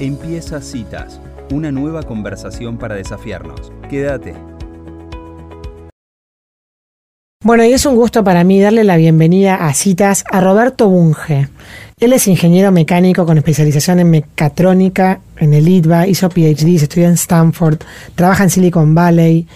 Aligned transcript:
Empieza 0.00 0.60
Citas, 0.60 1.20
una 1.52 1.70
nueva 1.70 2.02
conversación 2.02 2.78
para 2.78 2.96
desafiarnos. 2.96 3.70
Quédate. 3.88 4.34
Bueno, 7.44 7.64
y 7.64 7.72
es 7.72 7.86
un 7.86 7.94
gusto 7.94 8.24
para 8.24 8.42
mí 8.42 8.60
darle 8.60 8.82
la 8.82 8.96
bienvenida 8.96 9.54
a 9.54 9.72
Citas 9.72 10.24
a 10.32 10.40
Roberto 10.40 10.88
Bunge. 10.88 11.48
Él 12.00 12.12
es 12.12 12.26
ingeniero 12.26 12.72
mecánico 12.72 13.24
con 13.24 13.38
especialización 13.38 14.00
en 14.00 14.10
mecatrónica 14.10 15.20
en 15.36 15.54
el 15.54 15.68
ITBA, 15.68 16.08
hizo 16.08 16.28
PhD, 16.28 16.74
estudió 16.74 17.06
en 17.06 17.14
Stanford, 17.14 17.78
trabaja 18.16 18.42
en 18.42 18.50
Silicon 18.50 18.96
Valley. 18.96 19.46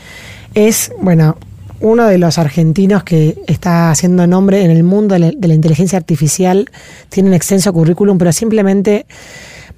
Es, 0.54 0.92
bueno, 1.00 1.36
uno 1.80 2.06
de 2.06 2.18
los 2.18 2.38
argentinos 2.38 3.04
que 3.04 3.36
está 3.46 3.90
haciendo 3.90 4.26
nombre 4.26 4.62
en 4.62 4.70
el 4.70 4.82
mundo 4.82 5.14
de 5.14 5.34
la, 5.36 5.54
inteligencia 5.54 5.98
artificial. 5.98 6.70
Tiene 7.08 7.28
un 7.28 7.34
extenso 7.34 7.72
currículum, 7.72 8.18
pero 8.18 8.32
simplemente 8.32 9.06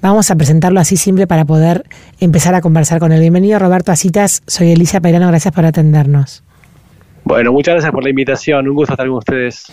vamos 0.01 0.31
a 0.31 0.37
presentarlo 0.37 0.81
así 0.81 0.97
simple 0.97 1.27
para 1.27 1.45
poder 1.45 1.85
empezar 2.21 2.55
a 2.55 2.61
conversar 2.61 3.01
con 3.01 3.13
él. 3.13 3.21
Bienvenido 3.21 3.59
Roberto 3.59 3.93
a 3.93 3.97
Citas, 3.97 4.43
soy 4.47 4.73
Elisa 4.73 5.01
Peirano, 5.01 5.29
gracias 5.29 5.55
por 5.55 5.65
atendernos. 5.65 6.43
Bueno, 7.25 7.53
muchas 7.53 7.75
gracias 7.75 7.93
por 7.93 8.03
la 8.03 8.11
invitación, 8.11 8.69
un 8.69 8.75
gusto 8.75 8.95
estar 8.95 9.07
con 9.07 9.19
ustedes. 9.19 9.67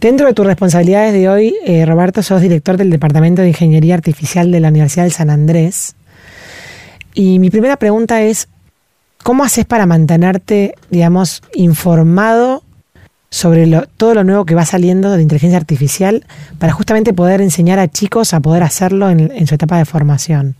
Dentro 0.00 0.26
de 0.26 0.32
tus 0.32 0.46
responsabilidades 0.46 1.12
de 1.12 1.28
hoy, 1.28 1.54
eh, 1.66 1.84
Roberto, 1.84 2.22
sos 2.22 2.40
director 2.40 2.78
del 2.78 2.90
Departamento 2.90 3.42
de 3.42 3.48
Ingeniería 3.48 3.94
Artificial 3.94 4.50
de 4.50 4.60
la 4.60 4.68
Universidad 4.68 5.04
de 5.04 5.10
San 5.10 5.28
Andrés. 5.28 5.94
Y 7.12 7.38
mi 7.38 7.50
primera 7.50 7.76
pregunta 7.76 8.22
es, 8.22 8.48
¿cómo 9.22 9.44
haces 9.44 9.66
para 9.66 9.84
mantenerte, 9.84 10.74
digamos, 10.88 11.42
informado 11.54 12.62
sobre 13.30 13.66
todo 13.96 14.14
lo 14.14 14.24
nuevo 14.24 14.44
que 14.44 14.54
va 14.54 14.64
saliendo 14.64 15.12
de 15.12 15.22
inteligencia 15.22 15.58
artificial 15.58 16.24
para 16.58 16.72
justamente 16.72 17.12
poder 17.12 17.40
enseñar 17.40 17.78
a 17.78 17.88
chicos 17.88 18.34
a 18.34 18.40
poder 18.40 18.62
hacerlo 18.62 19.08
en, 19.08 19.46
su 19.46 19.54
etapa 19.54 19.78
de 19.78 19.84
formación? 19.84 20.56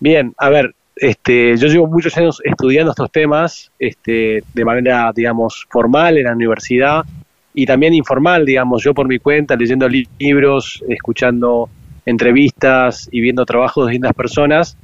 Bien, 0.00 0.32
a 0.38 0.48
ver, 0.48 0.74
este, 0.96 1.56
yo 1.56 1.68
llevo 1.68 1.86
muchos 1.86 2.16
años 2.16 2.40
estudiando 2.44 2.92
estos 2.92 3.10
temas 3.12 3.70
este, 3.78 4.42
de 4.54 4.64
manera, 4.64 5.12
digamos, 5.14 5.66
formal 5.70 6.16
en 6.16 6.24
la 6.24 6.32
universidad 6.32 7.04
y 7.52 7.66
también 7.66 7.94
informal, 7.94 8.44
digamos, 8.46 8.82
yo 8.82 8.94
por 8.94 9.06
mi 9.06 9.18
cuenta, 9.18 9.54
leyendo 9.54 9.86
libros, 10.18 10.82
escuchando 10.88 11.68
entrevistas 12.06 13.08
y 13.12 13.20
viendo 13.20 13.44
trabajos 13.44 13.86
de 13.86 13.92
distintas 13.92 14.14
personas. 14.14 14.76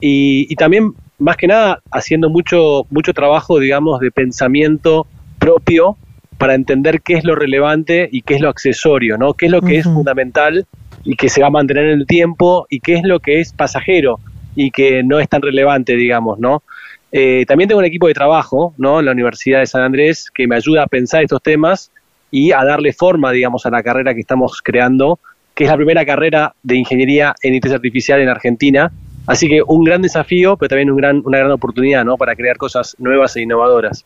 Y, 0.00 0.54
también, 0.56 0.92
más 1.18 1.36
que 1.36 1.46
nada, 1.48 1.80
haciendo 1.90 2.28
mucho, 2.28 2.86
mucho 2.90 3.12
trabajo, 3.12 3.58
digamos, 3.58 3.98
de 4.00 4.10
pensamiento 4.10 5.06
propio 5.38 5.96
para 6.38 6.54
entender 6.54 7.02
qué 7.02 7.14
es 7.14 7.24
lo 7.24 7.34
relevante 7.34 8.08
y 8.10 8.22
qué 8.22 8.36
es 8.36 8.40
lo 8.40 8.48
accesorio, 8.48 9.18
¿no? 9.18 9.34
Qué 9.34 9.46
es 9.46 9.52
lo 9.52 9.60
que 9.60 9.78
es 9.78 9.84
fundamental 9.84 10.66
y 11.04 11.16
que 11.16 11.28
se 11.28 11.40
va 11.40 11.48
a 11.48 11.50
mantener 11.50 11.86
en 11.86 12.00
el 12.00 12.06
tiempo 12.06 12.66
y 12.70 12.80
qué 12.80 12.94
es 12.94 13.02
lo 13.02 13.20
que 13.20 13.40
es 13.40 13.52
pasajero 13.52 14.20
y 14.54 14.70
que 14.70 15.02
no 15.02 15.18
es 15.18 15.28
tan 15.28 15.42
relevante, 15.42 15.96
digamos, 15.96 16.38
¿no? 16.38 16.62
Eh, 17.10 17.44
también 17.46 17.68
tengo 17.68 17.80
un 17.80 17.86
equipo 17.86 18.06
de 18.06 18.14
trabajo, 18.14 18.74
¿no? 18.78 19.00
En 19.00 19.06
la 19.06 19.12
Universidad 19.12 19.60
de 19.60 19.66
San 19.66 19.82
Andrés 19.82 20.30
que 20.32 20.46
me 20.46 20.56
ayuda 20.56 20.84
a 20.84 20.86
pensar 20.86 21.22
estos 21.22 21.42
temas 21.42 21.90
y 22.30 22.52
a 22.52 22.64
darle 22.64 22.92
forma, 22.92 23.32
digamos, 23.32 23.66
a 23.66 23.70
la 23.70 23.82
carrera 23.82 24.14
que 24.14 24.20
estamos 24.20 24.60
creando, 24.62 25.18
que 25.54 25.64
es 25.64 25.70
la 25.70 25.76
primera 25.76 26.04
carrera 26.04 26.54
de 26.62 26.76
ingeniería 26.76 27.34
en 27.42 27.54
inteligencia 27.54 27.76
artificial 27.76 28.20
en 28.20 28.28
Argentina. 28.28 28.92
Así 29.28 29.46
que 29.46 29.60
un 29.66 29.84
gran 29.84 30.00
desafío, 30.00 30.56
pero 30.56 30.70
también 30.70 30.90
un 30.90 30.96
gran, 30.96 31.22
una 31.22 31.36
gran 31.36 31.50
oportunidad 31.50 32.02
¿no? 32.02 32.16
para 32.16 32.34
crear 32.34 32.56
cosas 32.56 32.96
nuevas 32.98 33.36
e 33.36 33.42
innovadoras. 33.42 34.02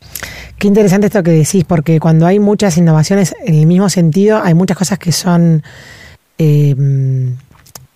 Qué 0.58 0.66
interesante 0.66 1.06
esto 1.06 1.22
que 1.22 1.30
decís, 1.30 1.62
porque 1.64 2.00
cuando 2.00 2.26
hay 2.26 2.40
muchas 2.40 2.76
innovaciones 2.76 3.32
en 3.46 3.54
el 3.54 3.66
mismo 3.66 3.88
sentido, 3.88 4.42
hay 4.42 4.54
muchas 4.54 4.76
cosas 4.76 4.98
que 4.98 5.12
son 5.12 5.62
eh, 6.38 6.74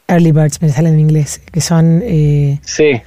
early 0.06 0.30
birds, 0.30 0.62
me 0.62 0.68
sale 0.68 0.88
en 0.88 1.00
inglés, 1.00 1.42
que 1.50 1.60
son, 1.60 2.00
eh, 2.04 2.60
sí. 2.62 3.02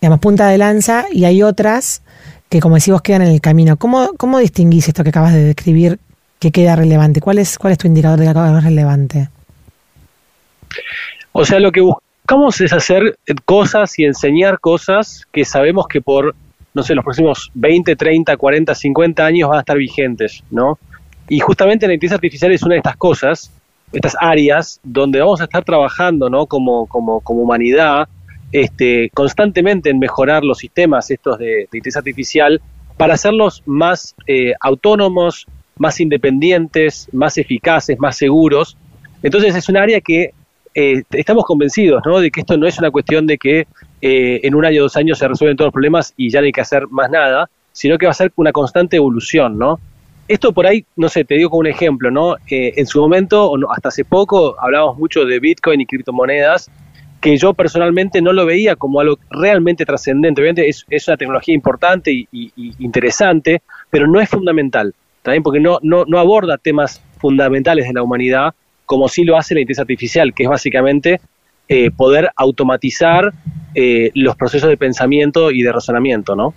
digamos, 0.00 0.20
punta 0.20 0.46
de 0.46 0.56
lanza, 0.56 1.06
y 1.10 1.24
hay 1.24 1.42
otras 1.42 2.02
que, 2.48 2.60
como 2.60 2.76
decís, 2.76 2.92
vos 2.92 3.02
quedan 3.02 3.22
en 3.22 3.28
el 3.30 3.40
camino. 3.40 3.76
¿Cómo, 3.76 4.12
¿Cómo 4.16 4.38
distinguís 4.38 4.86
esto 4.86 5.02
que 5.02 5.08
acabas 5.08 5.34
de 5.34 5.42
describir 5.42 5.98
que 6.38 6.52
queda 6.52 6.76
relevante? 6.76 7.20
¿Cuál 7.20 7.38
es, 7.38 7.58
cuál 7.58 7.72
es 7.72 7.78
tu 7.78 7.88
indicador 7.88 8.20
de 8.20 8.26
que 8.26 8.30
es 8.30 8.64
relevante? 8.64 9.30
O 11.32 11.44
sea, 11.44 11.58
lo 11.58 11.72
que 11.72 11.80
buscamos 12.24 12.58
es 12.62 12.72
hacer 12.72 13.18
cosas 13.44 13.98
y 13.98 14.04
enseñar 14.04 14.58
cosas 14.58 15.26
que 15.30 15.44
sabemos 15.44 15.86
que 15.86 16.00
por, 16.00 16.34
no 16.72 16.82
sé, 16.82 16.94
los 16.94 17.04
próximos 17.04 17.50
20, 17.52 17.96
30, 17.96 18.34
40, 18.38 18.74
50 18.74 19.26
años 19.26 19.50
van 19.50 19.58
a 19.58 19.60
estar 19.60 19.76
vigentes, 19.76 20.42
¿no? 20.50 20.78
Y 21.28 21.40
justamente 21.40 21.86
la 21.86 21.92
inteligencia 21.92 22.14
artificial 22.14 22.52
es 22.52 22.62
una 22.62 22.76
de 22.76 22.78
estas 22.78 22.96
cosas, 22.96 23.52
estas 23.92 24.16
áreas 24.18 24.80
donde 24.82 25.20
vamos 25.20 25.42
a 25.42 25.44
estar 25.44 25.64
trabajando, 25.64 26.30
¿no? 26.30 26.46
Como, 26.46 26.86
como, 26.86 27.20
como 27.20 27.42
humanidad, 27.42 28.08
este, 28.52 29.10
constantemente 29.12 29.90
en 29.90 29.98
mejorar 29.98 30.44
los 30.44 30.56
sistemas 30.56 31.10
estos 31.10 31.38
de, 31.38 31.64
inteligencia 31.64 31.98
artificial 31.98 32.62
para 32.96 33.14
hacerlos 33.14 33.62
más 33.66 34.14
eh, 34.26 34.54
autónomos, 34.60 35.46
más 35.76 36.00
independientes, 36.00 37.06
más 37.12 37.36
eficaces, 37.36 37.98
más 37.98 38.16
seguros. 38.16 38.78
Entonces 39.22 39.54
es 39.54 39.68
un 39.68 39.76
área 39.76 40.00
que 40.00 40.32
eh, 40.74 41.02
estamos 41.10 41.44
convencidos 41.44 42.02
¿no? 42.04 42.18
de 42.18 42.30
que 42.30 42.40
esto 42.40 42.56
no 42.56 42.66
es 42.66 42.78
una 42.78 42.90
cuestión 42.90 43.26
de 43.26 43.38
que 43.38 43.66
eh, 44.02 44.40
en 44.42 44.54
un 44.54 44.64
año 44.64 44.80
o 44.80 44.82
dos 44.84 44.96
años 44.96 45.18
se 45.18 45.28
resuelven 45.28 45.56
todos 45.56 45.68
los 45.68 45.72
problemas 45.72 46.12
y 46.16 46.30
ya 46.30 46.40
no 46.40 46.46
hay 46.46 46.52
que 46.52 46.60
hacer 46.60 46.88
más 46.88 47.10
nada, 47.10 47.48
sino 47.72 47.96
que 47.96 48.06
va 48.06 48.10
a 48.10 48.14
ser 48.14 48.32
una 48.36 48.52
constante 48.52 48.96
evolución, 48.96 49.58
¿no? 49.58 49.78
Esto 50.26 50.52
por 50.52 50.66
ahí, 50.66 50.84
no 50.96 51.08
sé, 51.08 51.24
te 51.24 51.34
digo 51.34 51.50
como 51.50 51.60
un 51.60 51.66
ejemplo, 51.66 52.10
¿no? 52.10 52.36
Eh, 52.48 52.72
en 52.76 52.86
su 52.86 53.00
momento, 53.00 53.50
o 53.50 53.70
hasta 53.70 53.88
hace 53.88 54.04
poco, 54.04 54.56
hablábamos 54.58 54.98
mucho 54.98 55.24
de 55.24 55.38
Bitcoin 55.38 55.80
y 55.80 55.86
criptomonedas, 55.86 56.70
que 57.20 57.36
yo 57.36 57.54
personalmente 57.54 58.20
no 58.20 58.32
lo 58.32 58.46
veía 58.46 58.76
como 58.76 59.00
algo 59.00 59.18
realmente 59.30 59.84
trascendente. 59.84 60.40
Obviamente 60.40 60.68
es, 60.68 60.84
es, 60.88 61.08
una 61.08 61.16
tecnología 61.16 61.54
importante 61.54 62.10
y, 62.12 62.52
interesante, 62.78 63.62
pero 63.90 64.06
no 64.06 64.20
es 64.20 64.28
fundamental 64.28 64.94
también 65.24 65.42
porque 65.42 65.58
no, 65.58 65.78
no, 65.82 66.04
no 66.06 66.18
aborda 66.18 66.58
temas 66.58 67.02
fundamentales 67.18 67.88
de 67.88 67.94
la 67.94 68.02
humanidad 68.02 68.54
como 68.86 69.08
sí 69.08 69.24
lo 69.24 69.36
hace 69.36 69.54
la 69.54 69.60
inteligencia 69.60 69.82
artificial, 69.82 70.34
que 70.34 70.44
es 70.44 70.48
básicamente 70.48 71.20
eh, 71.68 71.90
poder 71.90 72.30
automatizar 72.36 73.32
eh, 73.74 74.10
los 74.14 74.36
procesos 74.36 74.68
de 74.68 74.76
pensamiento 74.76 75.50
y 75.50 75.62
de 75.62 75.72
razonamiento, 75.72 76.36
¿no? 76.36 76.54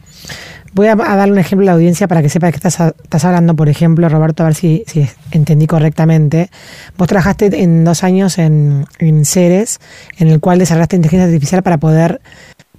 Voy 0.74 0.88
a, 0.88 0.96
darle 0.96 1.32
un 1.32 1.40
ejemplo 1.40 1.64
a 1.64 1.68
la 1.68 1.72
audiencia 1.74 2.08
para 2.08 2.22
que 2.22 2.30
sepa 2.30 2.52
que 2.52 2.58
estás, 2.58 2.80
estás 2.80 3.26
hablando, 3.26 3.56
por 3.56 3.70
ejemplo, 3.70 4.08
Roberto, 4.10 4.44
a 4.44 4.48
ver 4.48 4.56
si, 4.56 4.84
entendí 5.32 5.66
correctamente. 5.66 6.50
Vos 6.98 7.08
trabajaste 7.08 7.64
en 7.64 7.84
dos 7.86 8.04
años 8.04 8.38
en, 8.38 8.86
en 9.00 9.26
Ceres, 9.26 9.80
en 10.20 10.28
el 10.28 10.40
cual 10.40 10.60
desarrollaste 10.60 10.98
inteligencia 10.98 11.26
artificial 11.26 11.64
para 11.64 11.78
poder 11.78 12.22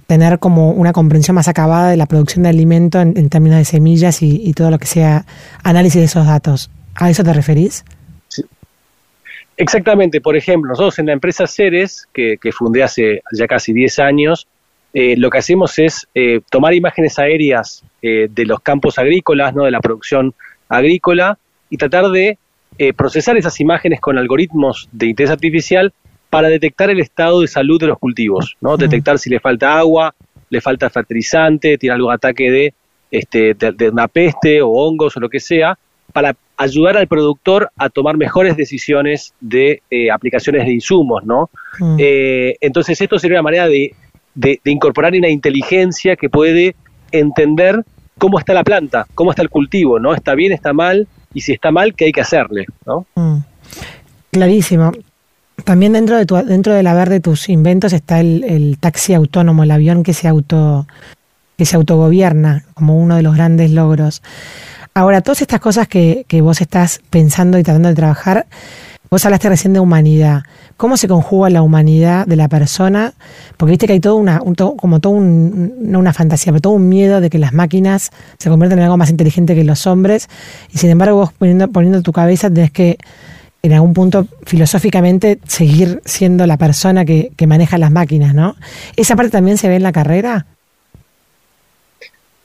tener 0.09 0.39
como 0.39 0.71
una 0.71 0.91
comprensión 0.91 1.35
más 1.35 1.47
acabada 1.47 1.91
de 1.91 1.95
la 1.95 2.07
producción 2.07 2.41
de 2.41 2.49
alimento 2.49 2.99
en, 2.99 3.29
términos 3.29 3.59
de 3.59 3.65
semillas 3.65 4.23
y, 4.23 4.53
todo 4.53 4.71
lo 4.71 4.79
que 4.79 4.87
sea 4.87 5.27
análisis 5.61 6.01
de 6.01 6.05
esos 6.05 6.25
datos. 6.25 6.71
¿A 6.95 7.11
eso 7.11 7.23
te 7.23 7.31
referís? 7.31 7.85
Exactamente. 9.59 10.21
Por 10.21 10.37
ejemplo, 10.37 10.69
nosotros 10.69 10.97
en 10.99 11.07
la 11.07 11.11
empresa 11.11 11.45
Ceres, 11.45 12.07
que, 12.13 12.39
fundé 12.53 12.81
hace 12.81 13.21
ya 13.33 13.45
casi 13.45 13.73
10 13.73 13.99
años, 13.99 14.47
eh, 14.93 15.15
lo 15.17 15.29
que 15.29 15.39
hacemos 15.39 15.77
es 15.79 16.07
eh, 16.15 16.39
tomar 16.49 16.73
imágenes 16.73 17.19
aéreas 17.19 17.83
eh, 18.01 18.29
de 18.31 18.45
los 18.45 18.61
campos 18.61 18.97
agrícolas, 18.97 19.53
no 19.53 19.65
de 19.65 19.71
la 19.71 19.81
producción 19.81 20.33
agrícola, 20.69 21.37
y 21.69 21.77
tratar 21.77 22.09
de 22.09 22.37
procesar 22.95 23.35
esas 23.35 23.59
imágenes 23.59 23.99
con 23.99 24.17
algoritmos 24.17 24.87
de 24.93 25.07
inteligencia 25.07 25.33
artificial 25.33 25.93
para 26.29 26.47
detectar 26.47 26.89
el 26.89 27.01
estado 27.01 27.41
de 27.41 27.49
salud 27.49 27.77
de 27.77 27.87
los 27.87 27.99
cultivos, 27.99 28.55
¿no? 28.61 28.77
Detectar 28.77 29.19
si 29.19 29.29
le 29.29 29.41
falta 29.41 29.77
agua, 29.77 30.15
le 30.49 30.61
falta 30.61 30.89
fertilizante, 30.89 31.77
tiene 31.77 31.95
algún 31.95 32.13
ataque 32.13 32.49
de, 32.49 32.73
este, 33.11 33.53
de, 33.53 33.89
una 33.89 34.07
peste 34.07 34.61
o 34.61 34.69
hongos 34.69 35.17
o 35.17 35.19
lo 35.19 35.27
que 35.27 35.41
sea, 35.41 35.77
para 36.13 36.37
ayudar 36.59 36.97
al 36.97 37.07
productor 37.07 37.71
a 37.77 37.89
tomar 37.89 38.17
mejores 38.17 38.57
decisiones 38.57 39.33
de 39.39 39.81
eh, 39.89 40.11
aplicaciones 40.11 40.65
de 40.65 40.73
insumos, 40.73 41.23
¿no? 41.23 41.49
Eh, 41.97 42.57
entonces 42.59 42.99
esto 42.99 43.17
sería 43.17 43.37
una 43.37 43.43
manera 43.43 43.67
de, 43.67 43.95
de, 44.35 44.59
incorporar 44.65 45.13
una 45.13 45.29
inteligencia 45.29 46.17
que 46.17 46.29
puede 46.29 46.75
entender 47.13 47.81
cómo 48.17 48.39
está 48.39 48.53
la 48.53 48.65
planta, 48.65 49.07
cómo 49.15 49.31
está 49.31 49.41
el 49.41 49.49
cultivo, 49.49 49.99
¿no? 49.99 50.13
Está 50.13 50.35
bien, 50.35 50.51
está 50.51 50.73
mal, 50.73 51.07
y 51.33 51.39
si 51.41 51.53
está 51.53 51.71
mal, 51.71 51.95
¿qué 51.95 52.05
hay 52.05 52.11
que 52.11 52.21
hacerle, 52.21 52.65
¿no? 52.85 53.05
Clarísimo. 54.29 54.91
También 55.63 55.93
dentro 55.93 56.17
de 56.17 56.25
tu, 56.25 56.35
dentro 56.35 56.73
del 56.73 56.87
haber 56.87 57.07
de 57.07 57.21
tus 57.21 57.47
inventos 57.47 57.93
está 57.93 58.19
el, 58.19 58.77
taxi 58.81 59.13
autónomo, 59.13 59.63
el 59.63 59.71
avión 59.71 60.03
que 60.03 60.13
se 60.13 60.27
auto 60.27 60.87
que 61.57 61.65
se 61.65 61.77
autogobierna 61.77 62.65
como 62.73 62.97
uno 62.97 63.15
de 63.15 63.21
los 63.21 63.35
grandes 63.35 63.71
logros. 63.71 64.21
Ahora, 64.93 65.21
todas 65.21 65.41
estas 65.41 65.59
cosas 65.59 65.87
que, 65.87 66.25
que 66.27 66.41
vos 66.41 66.61
estás 66.61 67.01
pensando 67.09 67.57
y 67.57 67.63
tratando 67.63 67.89
de 67.89 67.95
trabajar, 67.95 68.47
vos 69.09 69.25
hablaste 69.25 69.49
recién 69.49 69.73
de 69.73 69.79
humanidad. 69.79 70.43
¿Cómo 70.77 70.97
se 70.97 71.07
conjuga 71.07 71.49
la 71.49 71.61
humanidad 71.61 72.25
de 72.25 72.35
la 72.35 72.47
persona? 72.47 73.13
Porque 73.57 73.71
viste 73.71 73.87
que 73.87 73.93
hay 73.93 73.99
todo 73.99 74.15
una, 74.15 74.39
como 74.39 74.99
todo 74.99 75.13
un, 75.13 75.73
no 75.81 75.99
una 75.99 76.13
fantasía, 76.13 76.53
pero 76.53 76.61
todo 76.61 76.73
un 76.73 76.87
miedo 76.87 77.19
de 77.19 77.29
que 77.29 77.37
las 77.37 77.53
máquinas 77.53 78.11
se 78.37 78.49
conviertan 78.49 78.79
en 78.79 78.85
algo 78.85 78.97
más 78.97 79.09
inteligente 79.09 79.55
que 79.55 79.63
los 79.63 79.87
hombres. 79.87 80.29
Y 80.71 80.77
sin 80.77 80.89
embargo, 80.89 81.17
vos 81.17 81.33
poniendo, 81.33 81.67
poniendo 81.67 82.01
tu 82.01 82.11
cabeza 82.11 82.49
tenés 82.49 82.71
que 82.71 82.97
en 83.61 83.73
algún 83.73 83.93
punto 83.93 84.25
filosóficamente 84.45 85.39
seguir 85.45 86.01
siendo 86.05 86.47
la 86.47 86.55
persona 86.55 87.03
que, 87.03 87.33
que 87.35 87.45
maneja 87.45 87.77
las 87.77 87.91
máquinas, 87.91 88.33
¿no? 88.33 88.55
¿Esa 88.95 89.17
parte 89.17 89.31
también 89.31 89.57
se 89.57 89.67
ve 89.67 89.75
en 89.75 89.83
la 89.83 89.91
carrera? 89.91 90.45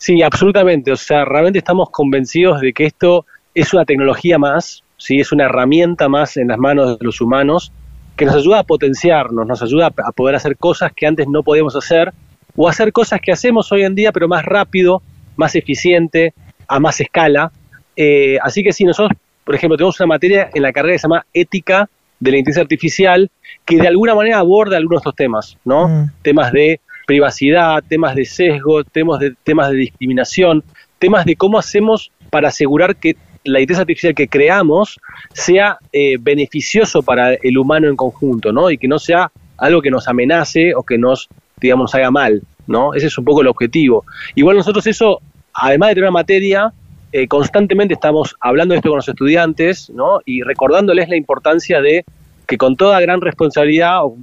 Sí, 0.05 0.21
absolutamente. 0.21 0.93
O 0.93 0.97
sea, 0.97 1.25
realmente 1.25 1.61
estamos 1.61 1.89
convencidos 1.89 2.61
de 2.61 2.75
que 2.75 2.85
esto 2.85 3.25
es 3.55 3.73
una 3.73 3.87
tecnología 3.87 4.39
más, 4.39 4.85
¿sí? 4.99 5.19
es 5.19 5.33
una 5.33 5.45
herramienta 5.45 6.11
más 6.11 6.37
en 6.37 6.49
las 6.49 6.59
manos 6.59 6.99
de 6.99 7.07
los 7.07 7.23
humanos 7.23 7.73
que 8.15 8.27
nos 8.27 8.35
ayuda 8.35 8.59
a 8.59 8.65
potenciarnos, 8.65 9.47
nos 9.47 9.63
ayuda 9.63 9.87
a 9.87 10.13
poder 10.13 10.35
hacer 10.35 10.59
cosas 10.59 10.93
que 10.95 11.07
antes 11.07 11.27
no 11.27 11.43
podíamos 11.43 11.75
hacer 11.75 12.13
o 12.55 12.69
hacer 12.69 12.93
cosas 12.93 13.19
que 13.23 13.33
hacemos 13.33 13.73
hoy 13.73 13.83
en 13.85 13.95
día 13.95 14.13
pero 14.13 14.29
más 14.29 14.45
rápido, 14.45 15.01
más 15.37 15.55
eficiente, 15.55 16.35
a 16.69 16.79
más 16.81 17.01
escala. 17.01 17.51
Eh, 17.97 18.37
así 18.43 18.63
que 18.63 18.75
sí, 18.75 18.85
nosotros, 18.85 19.19
por 19.43 19.55
ejemplo, 19.55 19.79
tenemos 19.79 19.99
una 20.01 20.09
materia 20.09 20.51
en 20.53 20.61
la 20.61 20.73
carrera 20.75 20.97
que 20.97 20.99
se 20.99 21.05
llama 21.05 21.25
ética 21.33 21.89
de 22.21 22.31
la 22.31 22.37
inteligencia 22.37 22.63
artificial 22.63 23.31
que 23.65 23.79
de 23.79 23.89
alguna 23.89 24.15
manera 24.15 24.39
aborda 24.39 24.77
algunos 24.77 25.01
de 25.01 25.09
estos 25.09 25.17
temas, 25.17 25.57
¿no? 25.65 25.89
Mm. 25.89 26.11
Temas 26.21 26.53
de 26.53 26.83
privacidad, 27.07 27.83
temas 27.87 28.15
de 28.15 28.25
sesgo, 28.25 28.85
temas 28.85 29.21
de, 29.21 29.35
temas 29.43 29.71
de 29.71 29.77
discriminación, 29.77 30.65
temas 30.99 31.25
de 31.25 31.37
cómo 31.37 31.59
hacemos 31.59 32.11
para 32.31 32.49
asegurar 32.49 32.97
que 32.97 33.17
la 33.45 33.61
inteligencia 33.61 33.83
artificial 33.83 34.15
que 34.15 34.29
creamos 34.29 34.99
sea 35.33 35.79
eh, 35.93 36.17
beneficioso 36.19 37.03
para 37.03 37.35
el 37.35 37.59
humano 37.59 37.89
en 37.89 37.97
conjunto, 37.97 38.53
¿no? 38.53 38.71
Y 38.71 38.79
que 38.79 38.89
no 38.89 38.99
sea 38.99 39.31
algo 39.59 39.83
que 39.83 39.91
nos 39.91 40.09
amenace 40.09 40.75
o 40.75 40.83
que 40.83 40.99
nos, 40.99 41.29
digamos, 41.61 41.95
haga 41.95 42.11
mal, 42.11 42.43
¿no? 42.67 42.95
Ese 42.95 43.07
es 43.09 43.19
un 43.19 43.25
poco 43.25 43.43
el 43.43 43.49
objetivo. 43.49 44.05
Igual 44.35 44.57
nosotros 44.57 44.87
eso, 44.87 45.21
además 45.53 45.91
de 45.91 45.95
tener 45.97 46.09
una 46.09 46.19
materia, 46.19 46.73
eh, 47.13 47.29
constantemente 47.29 47.95
estamos 47.95 48.35
hablando 48.41 48.73
de 48.73 48.79
esto 48.79 48.89
con 48.89 48.97
los 48.97 49.09
estudiantes, 49.09 49.91
¿no? 49.91 50.21
Y 50.25 50.43
recordándoles 50.43 51.09
la 51.09 51.17
importancia 51.17 51.81
de 51.81 52.05
que 52.47 52.59
con 52.59 52.77
toda 52.77 53.01
gran 53.01 53.21
responsabilidad, 53.21 54.05
o 54.05 54.17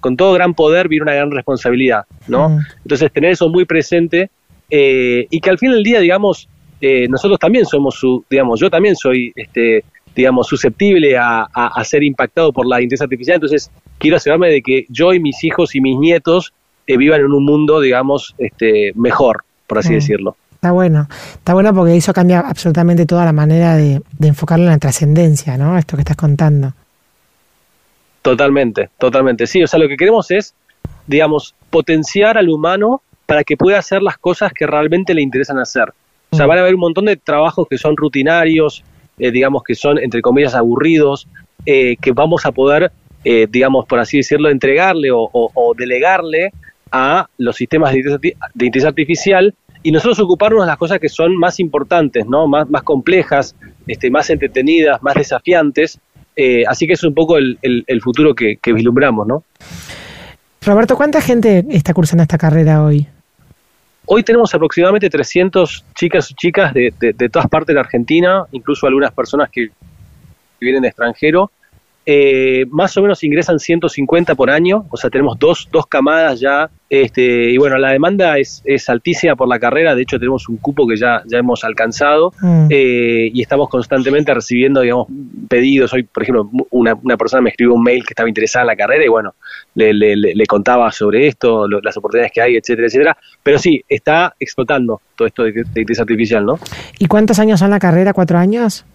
con 0.00 0.16
todo 0.16 0.32
gran 0.32 0.54
poder, 0.54 0.88
viene 0.88 1.04
una 1.04 1.14
gran 1.14 1.30
responsabilidad, 1.30 2.04
¿no? 2.26 2.50
Mm. 2.50 2.58
Entonces, 2.82 3.12
tener 3.12 3.32
eso 3.32 3.48
muy 3.48 3.64
presente 3.64 4.30
eh, 4.70 5.26
y 5.30 5.40
que 5.40 5.50
al 5.50 5.58
fin 5.58 5.70
del 5.70 5.82
día, 5.82 6.00
digamos, 6.00 6.48
eh, 6.80 7.06
nosotros 7.08 7.38
también 7.38 7.64
somos, 7.64 7.94
su, 7.94 8.24
digamos, 8.28 8.60
yo 8.60 8.70
también 8.70 8.96
soy, 8.96 9.32
este, 9.34 9.84
digamos, 10.14 10.46
susceptible 10.46 11.16
a, 11.18 11.48
ser 11.84 12.02
impactado 12.02 12.52
por 12.52 12.66
la 12.66 12.76
inteligencia 12.76 13.04
artificial, 13.04 13.36
entonces 13.36 13.70
quiero 13.98 14.16
asegurarme 14.16 14.48
de 14.48 14.62
que 14.62 14.84
yo 14.88 15.12
y 15.12 15.20
mis 15.20 15.42
hijos 15.44 15.74
y 15.74 15.80
mis 15.80 15.98
nietos 15.98 16.52
eh, 16.86 16.96
vivan 16.96 17.20
en 17.20 17.32
un 17.32 17.44
mundo, 17.44 17.80
digamos, 17.80 18.34
este, 18.38 18.92
mejor, 18.94 19.44
por 19.66 19.78
así 19.78 19.90
mm. 19.90 19.94
decirlo. 19.94 20.36
Está 20.54 20.72
bueno, 20.72 21.06
está 21.34 21.54
bueno 21.54 21.72
porque 21.72 21.96
eso 21.96 22.12
cambia 22.12 22.40
absolutamente 22.40 23.06
toda 23.06 23.24
la 23.24 23.32
manera 23.32 23.76
de, 23.76 24.02
de 24.18 24.28
enfocarlo 24.28 24.64
en 24.64 24.72
la 24.72 24.78
trascendencia, 24.78 25.56
¿no? 25.56 25.78
Esto 25.78 25.96
que 25.96 26.02
estás 26.02 26.16
contando. 26.16 26.74
Totalmente, 28.28 28.90
totalmente. 28.98 29.46
Sí, 29.46 29.62
o 29.62 29.66
sea, 29.66 29.80
lo 29.80 29.88
que 29.88 29.96
queremos 29.96 30.30
es, 30.30 30.54
digamos, 31.06 31.54
potenciar 31.70 32.36
al 32.36 32.50
humano 32.50 33.00
para 33.24 33.42
que 33.42 33.56
pueda 33.56 33.78
hacer 33.78 34.02
las 34.02 34.18
cosas 34.18 34.52
que 34.52 34.66
realmente 34.66 35.14
le 35.14 35.22
interesan 35.22 35.58
hacer. 35.58 35.94
O 36.28 36.36
sea, 36.36 36.44
mm. 36.44 36.48
van 36.50 36.58
a 36.58 36.60
haber 36.60 36.74
un 36.74 36.80
montón 36.80 37.06
de 37.06 37.16
trabajos 37.16 37.66
que 37.70 37.78
son 37.78 37.96
rutinarios, 37.96 38.84
eh, 39.18 39.30
digamos 39.30 39.62
que 39.62 39.74
son, 39.74 39.98
entre 39.98 40.20
comillas, 40.20 40.54
aburridos, 40.54 41.26
eh, 41.64 41.96
que 42.02 42.12
vamos 42.12 42.44
a 42.44 42.52
poder, 42.52 42.92
eh, 43.24 43.46
digamos, 43.48 43.86
por 43.86 43.98
así 43.98 44.18
decirlo, 44.18 44.50
entregarle 44.50 45.08
o, 45.10 45.74
delegarle 45.74 46.50
a 46.92 47.28
los 47.38 47.56
sistemas 47.56 47.94
de 47.94 48.34
inteligencia 48.52 48.90
artificial 48.90 49.54
y 49.82 49.90
nosotros 49.90 50.18
ocuparnos 50.20 50.64
de 50.64 50.66
las 50.66 50.76
cosas 50.76 50.98
que 50.98 51.08
son 51.08 51.34
más 51.34 51.60
importantes, 51.60 52.26
¿no? 52.26 52.46
Más, 52.46 52.68
más 52.68 52.82
complejas, 52.82 53.56
este, 53.86 54.10
más 54.10 54.28
entretenidas, 54.28 55.02
más 55.02 55.14
desafiantes, 55.14 55.98
eh, 56.40 56.62
así 56.68 56.86
que 56.86 56.92
es 56.92 57.02
un 57.02 57.14
poco 57.14 57.36
el, 57.36 58.00
futuro 58.00 58.32
que, 58.32 58.60
vislumbramos, 58.64 59.26
¿no? 59.26 59.42
Roberto, 60.64 60.94
¿cuánta 60.96 61.20
gente 61.20 61.64
está 61.68 61.92
cursando 61.92 62.22
esta 62.22 62.38
carrera 62.38 62.84
hoy? 62.84 63.08
Hoy 64.06 64.22
tenemos 64.22 64.54
aproximadamente 64.54 65.10
300 65.10 65.84
chicas 65.96 66.30
y 66.30 66.34
chicas 66.34 66.72
de, 66.72 66.92
todas 67.32 67.48
partes 67.48 67.66
de 67.66 67.74
la 67.74 67.80
Argentina, 67.80 68.44
incluso 68.52 68.86
algunas 68.86 69.10
personas 69.10 69.50
que 69.50 69.70
vienen 70.60 70.82
de 70.82 70.88
extranjero. 70.88 71.50
Eh, 72.10 72.64
más 72.70 72.96
o 72.96 73.02
menos 73.02 73.22
ingresan 73.22 73.58
150 73.58 74.34
por 74.34 74.48
año, 74.48 74.86
o 74.88 74.96
sea, 74.96 75.10
tenemos 75.10 75.38
dos, 75.38 75.68
dos 75.70 75.86
camadas 75.86 76.40
ya, 76.40 76.70
este, 76.88 77.50
y 77.50 77.58
bueno, 77.58 77.76
la 77.76 77.90
demanda 77.90 78.38
es, 78.38 78.62
es 78.64 78.88
altísima 78.88 79.36
por 79.36 79.46
la 79.46 79.58
carrera, 79.58 79.94
de 79.94 80.00
hecho 80.00 80.18
tenemos 80.18 80.48
un 80.48 80.56
cupo 80.56 80.88
que 80.88 80.96
ya, 80.96 81.22
ya 81.26 81.36
hemos 81.36 81.64
alcanzado 81.64 82.32
mm. 82.40 82.68
eh, 82.70 83.30
y 83.30 83.42
estamos 83.42 83.68
constantemente 83.68 84.32
recibiendo, 84.32 84.80
digamos, 84.80 85.08
pedidos. 85.50 85.92
Hoy, 85.92 86.04
por 86.04 86.22
ejemplo, 86.22 86.48
una, 86.70 86.94
una, 86.94 87.18
persona 87.18 87.42
me 87.42 87.50
escribió 87.50 87.74
un 87.74 87.82
mail 87.82 88.02
que 88.06 88.12
estaba 88.12 88.26
interesada 88.26 88.62
en 88.62 88.68
la 88.68 88.76
carrera 88.76 89.04
y 89.04 89.08
bueno, 89.08 89.34
le, 89.74 89.92
le, 89.92 90.16
le 90.16 90.46
contaba 90.46 90.90
sobre 90.90 91.26
esto, 91.26 91.68
las 91.68 91.94
oportunidades 91.98 92.32
que 92.32 92.40
hay, 92.40 92.56
etcétera, 92.56 92.86
etcétera. 92.86 93.18
Pero 93.42 93.58
sí, 93.58 93.84
está 93.86 94.34
explotando 94.40 95.02
todo 95.14 95.28
esto 95.28 95.42
de, 95.42 95.52
de 95.52 95.60
inteligencia 95.60 96.04
artificial, 96.04 96.46
¿no? 96.46 96.58
¿Y 96.98 97.04
cuántos 97.04 97.38
años 97.38 97.60
son 97.60 97.68
la 97.68 97.78
carrera? 97.78 98.14
¿Cuatro 98.14 98.38
años? 98.38 98.86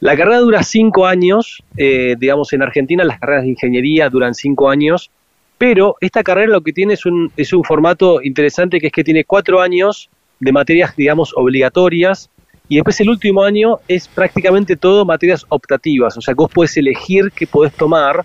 La 0.00 0.16
carrera 0.16 0.38
dura 0.38 0.62
cinco 0.62 1.06
años, 1.06 1.62
eh, 1.76 2.14
digamos 2.18 2.52
en 2.52 2.62
Argentina 2.62 3.02
las 3.02 3.18
carreras 3.18 3.42
de 3.42 3.50
ingeniería 3.50 4.08
duran 4.08 4.32
cinco 4.34 4.70
años, 4.70 5.10
pero 5.58 5.96
esta 6.00 6.22
carrera 6.22 6.52
lo 6.52 6.60
que 6.60 6.72
tiene 6.72 6.94
es 6.94 7.04
un, 7.04 7.32
es 7.36 7.52
un 7.52 7.64
formato 7.64 8.22
interesante 8.22 8.78
que 8.78 8.86
es 8.86 8.92
que 8.92 9.02
tiene 9.02 9.24
cuatro 9.24 9.60
años 9.60 10.08
de 10.38 10.52
materias, 10.52 10.94
digamos, 10.96 11.32
obligatorias, 11.34 12.30
y 12.68 12.76
después 12.76 13.00
el 13.00 13.08
último 13.08 13.42
año 13.42 13.78
es 13.88 14.06
prácticamente 14.06 14.76
todo 14.76 15.04
materias 15.04 15.44
optativas, 15.48 16.16
o 16.16 16.20
sea, 16.20 16.34
vos 16.34 16.50
puedes 16.52 16.76
elegir 16.76 17.32
qué 17.34 17.48
podés 17.48 17.72
tomar, 17.72 18.24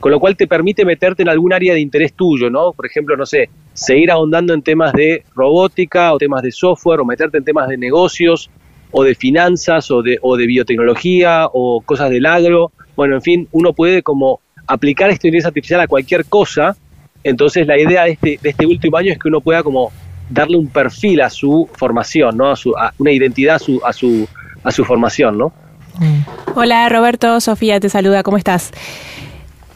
con 0.00 0.10
lo 0.10 0.18
cual 0.18 0.36
te 0.36 0.48
permite 0.48 0.84
meterte 0.84 1.22
en 1.22 1.28
algún 1.28 1.52
área 1.52 1.74
de 1.74 1.80
interés 1.80 2.14
tuyo, 2.14 2.50
¿no? 2.50 2.72
Por 2.72 2.84
ejemplo, 2.84 3.16
no 3.16 3.26
sé, 3.26 3.48
seguir 3.74 4.10
ahondando 4.10 4.54
en 4.54 4.62
temas 4.62 4.92
de 4.92 5.22
robótica 5.36 6.12
o 6.12 6.18
temas 6.18 6.42
de 6.42 6.50
software 6.50 6.98
o 6.98 7.04
meterte 7.04 7.38
en 7.38 7.44
temas 7.44 7.68
de 7.68 7.78
negocios 7.78 8.50
o 8.92 9.02
de 9.02 9.14
finanzas 9.14 9.90
o 9.90 10.02
de, 10.02 10.18
o 10.22 10.36
de 10.36 10.46
biotecnología 10.46 11.48
o 11.52 11.80
cosas 11.80 12.10
del 12.10 12.26
agro. 12.26 12.70
Bueno, 12.94 13.16
en 13.16 13.22
fin, 13.22 13.48
uno 13.50 13.72
puede 13.72 14.02
como 14.02 14.40
aplicar 14.66 15.10
esta 15.10 15.26
inteligencia 15.26 15.48
artificial 15.48 15.80
a 15.80 15.88
cualquier 15.88 16.26
cosa. 16.26 16.76
Entonces 17.24 17.66
la 17.66 17.78
idea 17.78 18.04
de 18.04 18.12
este, 18.12 18.38
de 18.40 18.50
este 18.50 18.66
último 18.66 18.96
año 18.96 19.12
es 19.12 19.18
que 19.18 19.28
uno 19.28 19.40
pueda 19.40 19.62
como 19.62 19.90
darle 20.28 20.56
un 20.56 20.68
perfil 20.68 21.20
a 21.22 21.30
su 21.30 21.68
formación, 21.74 22.36
¿no? 22.36 22.50
A, 22.50 22.56
su, 22.56 22.74
una 22.98 23.10
identidad 23.10 23.56
a 23.56 23.58
su, 23.58 23.80
a 23.84 23.92
su, 23.92 24.28
a 24.62 24.70
su 24.70 24.84
formación, 24.84 25.38
¿no? 25.38 25.52
Mm. 25.98 26.54
Hola 26.54 26.88
Roberto, 26.88 27.40
Sofía 27.40 27.80
te 27.80 27.88
saluda, 27.88 28.22
¿cómo 28.22 28.36
estás? 28.36 28.72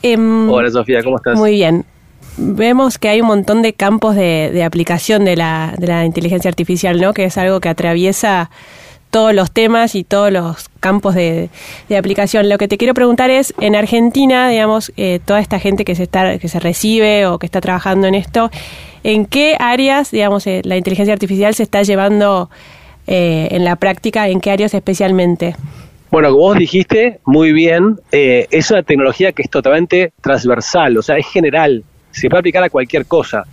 Em, 0.02 0.50
Hola 0.50 0.70
Sofía, 0.70 1.02
¿cómo 1.02 1.16
estás? 1.16 1.38
Muy 1.38 1.52
bien. 1.52 1.84
Vemos 2.38 2.98
que 2.98 3.08
hay 3.08 3.22
un 3.22 3.28
montón 3.28 3.62
de 3.62 3.72
campos 3.72 4.14
de, 4.14 4.50
de 4.52 4.62
aplicación 4.62 5.24
de 5.24 5.36
la, 5.36 5.74
de 5.78 5.86
la 5.86 6.04
inteligencia 6.04 6.50
artificial, 6.50 7.00
¿no? 7.00 7.14
Que 7.14 7.24
es 7.24 7.38
algo 7.38 7.60
que 7.60 7.70
atraviesa 7.70 8.50
todos 9.16 9.32
los 9.32 9.50
temas 9.50 9.94
y 9.94 10.04
todos 10.04 10.30
los 10.30 10.68
campos 10.78 11.14
de, 11.14 11.48
aplicación. 11.96 12.50
Lo 12.50 12.58
que 12.58 12.68
te 12.68 12.76
quiero 12.76 12.92
preguntar 12.92 13.30
es, 13.30 13.54
en 13.62 13.74
Argentina, 13.74 14.50
digamos, 14.50 14.92
eh, 14.98 15.20
toda 15.24 15.40
esta 15.40 15.58
gente 15.58 15.86
que 15.86 15.94
se 15.94 16.02
está, 16.02 16.38
que 16.38 16.48
se 16.48 16.60
recibe 16.60 17.24
o 17.24 17.38
que 17.38 17.46
está 17.46 17.62
trabajando 17.62 18.08
en 18.08 18.14
esto, 18.14 18.50
¿en 19.04 19.24
qué 19.24 19.56
áreas, 19.58 20.10
digamos, 20.10 20.46
eh, 20.46 20.60
la 20.64 20.76
inteligencia 20.76 21.14
artificial 21.14 21.54
se 21.54 21.62
está 21.62 21.82
llevando 21.82 22.50
eh, 23.06 23.48
en 23.52 23.64
la 23.64 23.76
práctica? 23.76 24.28
¿En 24.28 24.38
qué 24.38 24.50
áreas 24.50 24.74
especialmente? 24.74 25.56
Bueno, 26.10 26.28
como 26.28 26.42
vos 26.42 26.58
dijiste 26.58 27.20
muy 27.24 27.52
bien, 27.52 27.98
es 28.12 28.70
una 28.70 28.82
tecnología 28.82 29.32
que 29.32 29.40
es 29.40 29.48
totalmente 29.48 30.12
transversal, 30.20 30.94
o 30.98 31.00
sea, 31.00 31.16
es 31.16 31.26
general, 31.26 31.84
se 32.10 32.28
puede 32.28 32.40
aplicar 32.40 32.62
a 32.64 32.68
cualquier 32.68 33.06
cosa. 33.06 33.44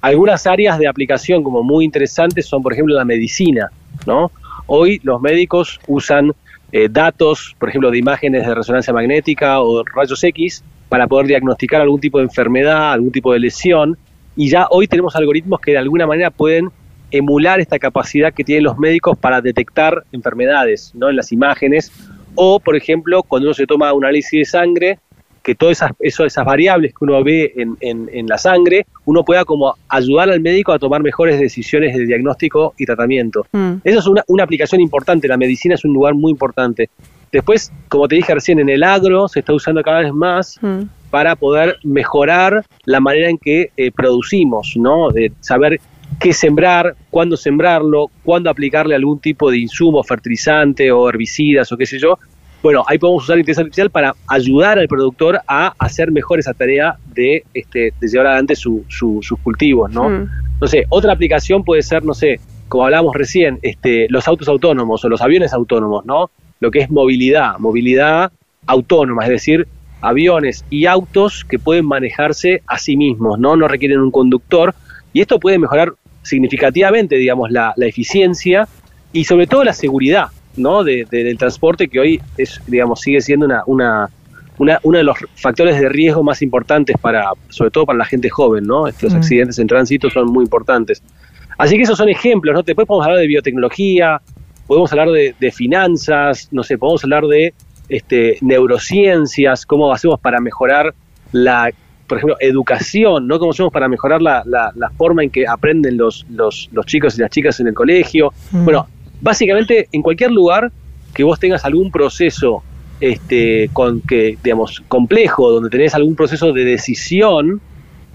Algunas 0.00 0.46
áreas 0.46 0.78
de 0.78 0.86
aplicación 0.86 1.42
como 1.42 1.64
muy 1.64 1.84
interesantes 1.84 2.46
son, 2.46 2.62
por 2.62 2.72
ejemplo, 2.72 2.94
la 2.94 3.04
medicina, 3.04 3.72
¿no? 4.06 4.30
Hoy 4.66 5.00
los 5.02 5.20
médicos 5.20 5.80
usan 5.86 6.32
eh, 6.72 6.88
datos, 6.90 7.54
por 7.58 7.68
ejemplo, 7.68 7.90
de 7.90 7.98
imágenes 7.98 8.46
de 8.46 8.54
resonancia 8.54 8.92
magnética 8.92 9.60
o 9.60 9.84
rayos 9.84 10.22
X 10.24 10.64
para 10.88 11.06
poder 11.06 11.26
diagnosticar 11.26 11.80
algún 11.80 12.00
tipo 12.00 12.18
de 12.18 12.24
enfermedad, 12.24 12.92
algún 12.92 13.12
tipo 13.12 13.32
de 13.32 13.40
lesión. 13.40 13.98
Y 14.36 14.48
ya 14.48 14.66
hoy 14.70 14.86
tenemos 14.86 15.14
algoritmos 15.16 15.60
que 15.60 15.72
de 15.72 15.78
alguna 15.78 16.06
manera 16.06 16.30
pueden 16.30 16.70
emular 17.10 17.60
esta 17.60 17.78
capacidad 17.78 18.32
que 18.32 18.44
tienen 18.44 18.64
los 18.64 18.78
médicos 18.78 19.18
para 19.18 19.40
detectar 19.40 20.04
enfermedades 20.12 20.92
¿no? 20.94 21.10
en 21.10 21.16
las 21.16 21.30
imágenes. 21.32 21.92
O, 22.34 22.58
por 22.58 22.76
ejemplo, 22.76 23.22
cuando 23.22 23.48
uno 23.48 23.54
se 23.54 23.66
toma 23.66 23.92
un 23.92 24.04
análisis 24.04 24.32
de 24.32 24.44
sangre, 24.46 24.98
que 25.42 25.54
todas 25.54 25.78
esas, 25.78 25.92
esas 26.00 26.44
variables 26.44 26.92
que 26.92 27.04
uno 27.04 27.22
ve 27.22 27.52
en, 27.56 27.76
en, 27.80 28.26
la 28.26 28.38
sangre, 28.38 28.86
uno 29.04 29.24
pueda 29.24 29.44
como 29.44 29.74
ayudar 29.88 30.30
al 30.30 30.40
médico 30.40 30.72
a 30.72 30.78
tomar 30.78 31.02
mejores 31.02 31.38
decisiones 31.40 31.96
de 31.96 32.06
diagnóstico 32.06 32.74
y 32.78 32.86
tratamiento. 32.86 33.46
Mm. 33.52 33.74
Eso 33.84 33.98
es 33.98 34.06
una, 34.06 34.22
una 34.28 34.44
aplicación 34.44 34.80
importante, 34.80 35.26
la 35.28 35.36
medicina 35.36 35.74
es 35.74 35.84
un 35.84 35.92
lugar 35.92 36.14
muy 36.14 36.30
importante. 36.30 36.88
Después, 37.32 37.72
como 37.88 38.08
te 38.08 38.16
dije 38.16 38.34
recién, 38.34 38.60
en 38.60 38.68
el 38.68 38.82
agro 38.82 39.26
se 39.26 39.40
está 39.40 39.54
usando 39.54 39.82
cada 39.82 40.00
vez 40.00 40.12
más 40.12 40.58
mm. 40.60 40.82
para 41.10 41.34
poder 41.34 41.78
mejorar 41.82 42.64
la 42.84 43.00
manera 43.00 43.28
en 43.28 43.38
que 43.38 43.70
eh, 43.76 43.90
producimos, 43.90 44.74
¿no? 44.76 45.10
De 45.10 45.32
saber 45.40 45.80
qué 46.20 46.32
sembrar, 46.32 46.94
cuándo 47.10 47.36
sembrarlo, 47.36 48.10
cuándo 48.22 48.50
aplicarle 48.50 48.94
algún 48.94 49.18
tipo 49.18 49.50
de 49.50 49.58
insumo, 49.58 50.02
fertilizante 50.02 50.92
o 50.92 51.08
herbicidas 51.08 51.72
o 51.72 51.76
qué 51.76 51.86
sé 51.86 51.98
yo, 51.98 52.18
Bueno, 52.62 52.84
ahí 52.86 52.96
podemos 52.98 53.24
usar 53.24 53.38
inteligencia 53.38 53.62
artificial 53.62 53.90
para 53.90 54.14
ayudar 54.28 54.78
al 54.78 54.86
productor 54.86 55.40
a 55.48 55.74
hacer 55.78 56.12
mejor 56.12 56.38
esa 56.38 56.54
tarea 56.54 56.96
de, 57.12 57.42
este, 57.54 57.92
de 58.00 58.08
llevar 58.08 58.28
adelante 58.28 58.54
su, 58.54 58.84
su- 58.88 59.18
sus 59.22 59.38
cultivos, 59.40 59.90
¿no? 59.90 60.08
Mm. 60.08 60.28
No 60.60 60.66
sé, 60.68 60.86
otra 60.88 61.12
aplicación 61.12 61.64
puede 61.64 61.82
ser, 61.82 62.04
no 62.04 62.14
sé, 62.14 62.38
como 62.68 62.84
hablábamos 62.84 63.16
recién, 63.16 63.58
este, 63.62 64.06
los 64.10 64.28
autos 64.28 64.46
autónomos 64.48 65.04
o 65.04 65.08
los 65.08 65.20
aviones 65.20 65.52
autónomos, 65.52 66.06
¿no? 66.06 66.30
Lo 66.60 66.70
que 66.70 66.78
es 66.78 66.90
movilidad, 66.90 67.58
movilidad 67.58 68.30
autónoma, 68.66 69.24
es 69.24 69.30
decir, 69.30 69.66
aviones 70.00 70.64
y 70.70 70.86
autos 70.86 71.44
que 71.44 71.58
pueden 71.58 71.84
manejarse 71.86 72.62
a 72.68 72.78
sí 72.78 72.96
mismos, 72.96 73.40
¿no? 73.40 73.56
No 73.56 73.66
requieren 73.66 73.98
un 73.98 74.12
conductor 74.12 74.72
y 75.12 75.20
esto 75.20 75.40
puede 75.40 75.58
mejorar 75.58 75.94
significativamente, 76.22 77.16
digamos, 77.16 77.50
la, 77.50 77.72
la 77.76 77.86
eficiencia 77.86 78.68
y 79.12 79.24
sobre 79.24 79.46
todo 79.48 79.64
la 79.64 79.72
seguridad, 79.72 80.26
¿no? 80.56 80.84
De, 80.84 81.06
de- 81.10 81.24
del 81.24 81.38
transporte 81.38 81.88
que 81.88 82.00
hoy 82.00 82.20
es, 82.36 82.60
digamos, 82.66 83.00
sigue 83.00 83.20
siendo 83.20 83.46
una, 83.46 83.62
una, 83.66 84.08
una- 84.58 84.78
uno 84.82 84.98
de 84.98 85.04
los 85.04 85.16
factores 85.36 85.78
de 85.80 85.88
riesgo 85.88 86.22
más 86.22 86.42
importantes 86.42 86.96
para, 87.00 87.30
sobre 87.48 87.70
todo 87.70 87.86
para 87.86 87.98
la 87.98 88.04
gente 88.04 88.28
joven, 88.30 88.64
¿no? 88.64 88.86
Estos 88.86 89.12
Mm. 89.14 89.16
accidentes 89.16 89.58
en 89.58 89.66
tránsito 89.66 90.10
son 90.10 90.26
muy 90.28 90.44
importantes. 90.44 91.02
Así 91.58 91.76
que 91.76 91.82
esos 91.82 91.98
son 91.98 92.08
ejemplos, 92.08 92.54
¿no? 92.54 92.62
Después 92.62 92.86
podemos 92.86 93.06
hablar 93.06 93.20
de 93.20 93.26
biotecnología, 93.26 94.20
podemos 94.66 94.90
hablar 94.92 95.10
de, 95.10 95.34
de 95.38 95.50
finanzas, 95.52 96.48
no 96.50 96.62
sé, 96.62 96.78
podemos 96.78 97.02
hablar 97.04 97.24
de 97.26 97.52
este, 97.88 98.38
neurociencias, 98.86 99.66
cómo 99.66 99.92
hacemos 99.92 100.18
para 100.20 100.40
mejorar 100.40 100.94
la, 101.32 101.70
por 102.06 102.18
ejemplo, 102.18 102.36
educación, 102.40 103.26
¿no? 103.26 103.38
Cómo 103.38 103.52
hacemos 103.52 103.72
para 103.72 103.88
mejorar 103.88 104.22
la, 104.22 104.42
la- 104.46 104.72
la 104.74 104.90
forma 104.90 105.22
en 105.22 105.30
que 105.30 105.46
aprenden 105.46 105.96
los, 105.96 106.26
los, 106.30 106.68
los 106.72 106.86
chicos 106.86 107.16
y 107.18 107.20
las 107.22 107.30
chicas 107.30 107.58
en 107.60 107.68
el 107.68 107.74
colegio. 107.74 108.32
Mm. 108.50 108.64
Bueno, 108.64 108.86
básicamente 109.22 109.88
en 109.92 110.02
cualquier 110.02 110.30
lugar 110.30 110.70
que 111.14 111.24
vos 111.24 111.38
tengas 111.40 111.64
algún 111.64 111.90
proceso 111.90 112.62
este, 113.00 113.70
con 113.72 114.00
que, 114.02 114.36
digamos, 114.42 114.82
complejo, 114.88 115.50
donde 115.50 115.70
tenés 115.70 115.94
algún 115.94 116.14
proceso 116.14 116.52
de 116.52 116.64
decisión, 116.64 117.60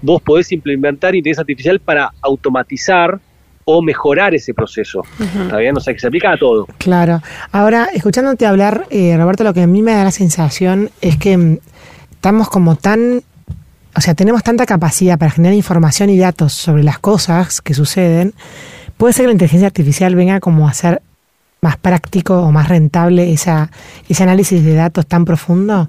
vos 0.02 0.22
podés 0.22 0.52
implementar 0.52 1.14
inteligencia 1.14 1.42
artificial 1.42 1.80
para 1.80 2.12
automatizar 2.22 3.20
o 3.64 3.82
mejorar 3.82 4.34
ese 4.34 4.54
proceso. 4.54 5.02
¿Está 5.20 5.58
bien? 5.58 5.76
O 5.76 5.80
sea, 5.80 5.92
que 5.92 6.00
se 6.00 6.06
aplica 6.06 6.32
a 6.32 6.38
todo. 6.38 6.66
Claro. 6.78 7.20
Ahora, 7.52 7.88
escuchándote 7.92 8.46
hablar, 8.46 8.86
eh, 8.88 9.14
Roberto, 9.18 9.44
lo 9.44 9.52
que 9.52 9.62
a 9.62 9.66
mí 9.66 9.82
me 9.82 9.92
da 9.92 10.04
la 10.04 10.10
sensación 10.10 10.90
es 11.02 11.18
que 11.18 11.36
mm, 11.36 11.58
estamos 12.12 12.48
como 12.48 12.76
tan, 12.76 13.22
o 13.94 14.00
sea, 14.00 14.14
tenemos 14.14 14.42
tanta 14.42 14.64
capacidad 14.64 15.18
para 15.18 15.32
generar 15.32 15.54
información 15.54 16.08
y 16.08 16.18
datos 16.18 16.54
sobre 16.54 16.82
las 16.82 16.98
cosas 16.98 17.60
que 17.60 17.74
suceden. 17.74 18.32
Puede 18.98 19.12
ser 19.14 19.22
que 19.24 19.28
la 19.28 19.32
inteligencia 19.32 19.66
artificial 19.68 20.14
venga 20.14 20.40
como 20.40 20.68
a 20.68 20.74
ser 20.74 21.00
más 21.62 21.76
práctico 21.76 22.42
o 22.42 22.52
más 22.52 22.68
rentable 22.68 23.32
esa, 23.32 23.70
ese 24.08 24.22
análisis 24.22 24.62
de 24.64 24.74
datos 24.74 25.06
tan 25.06 25.24
profundo. 25.24 25.88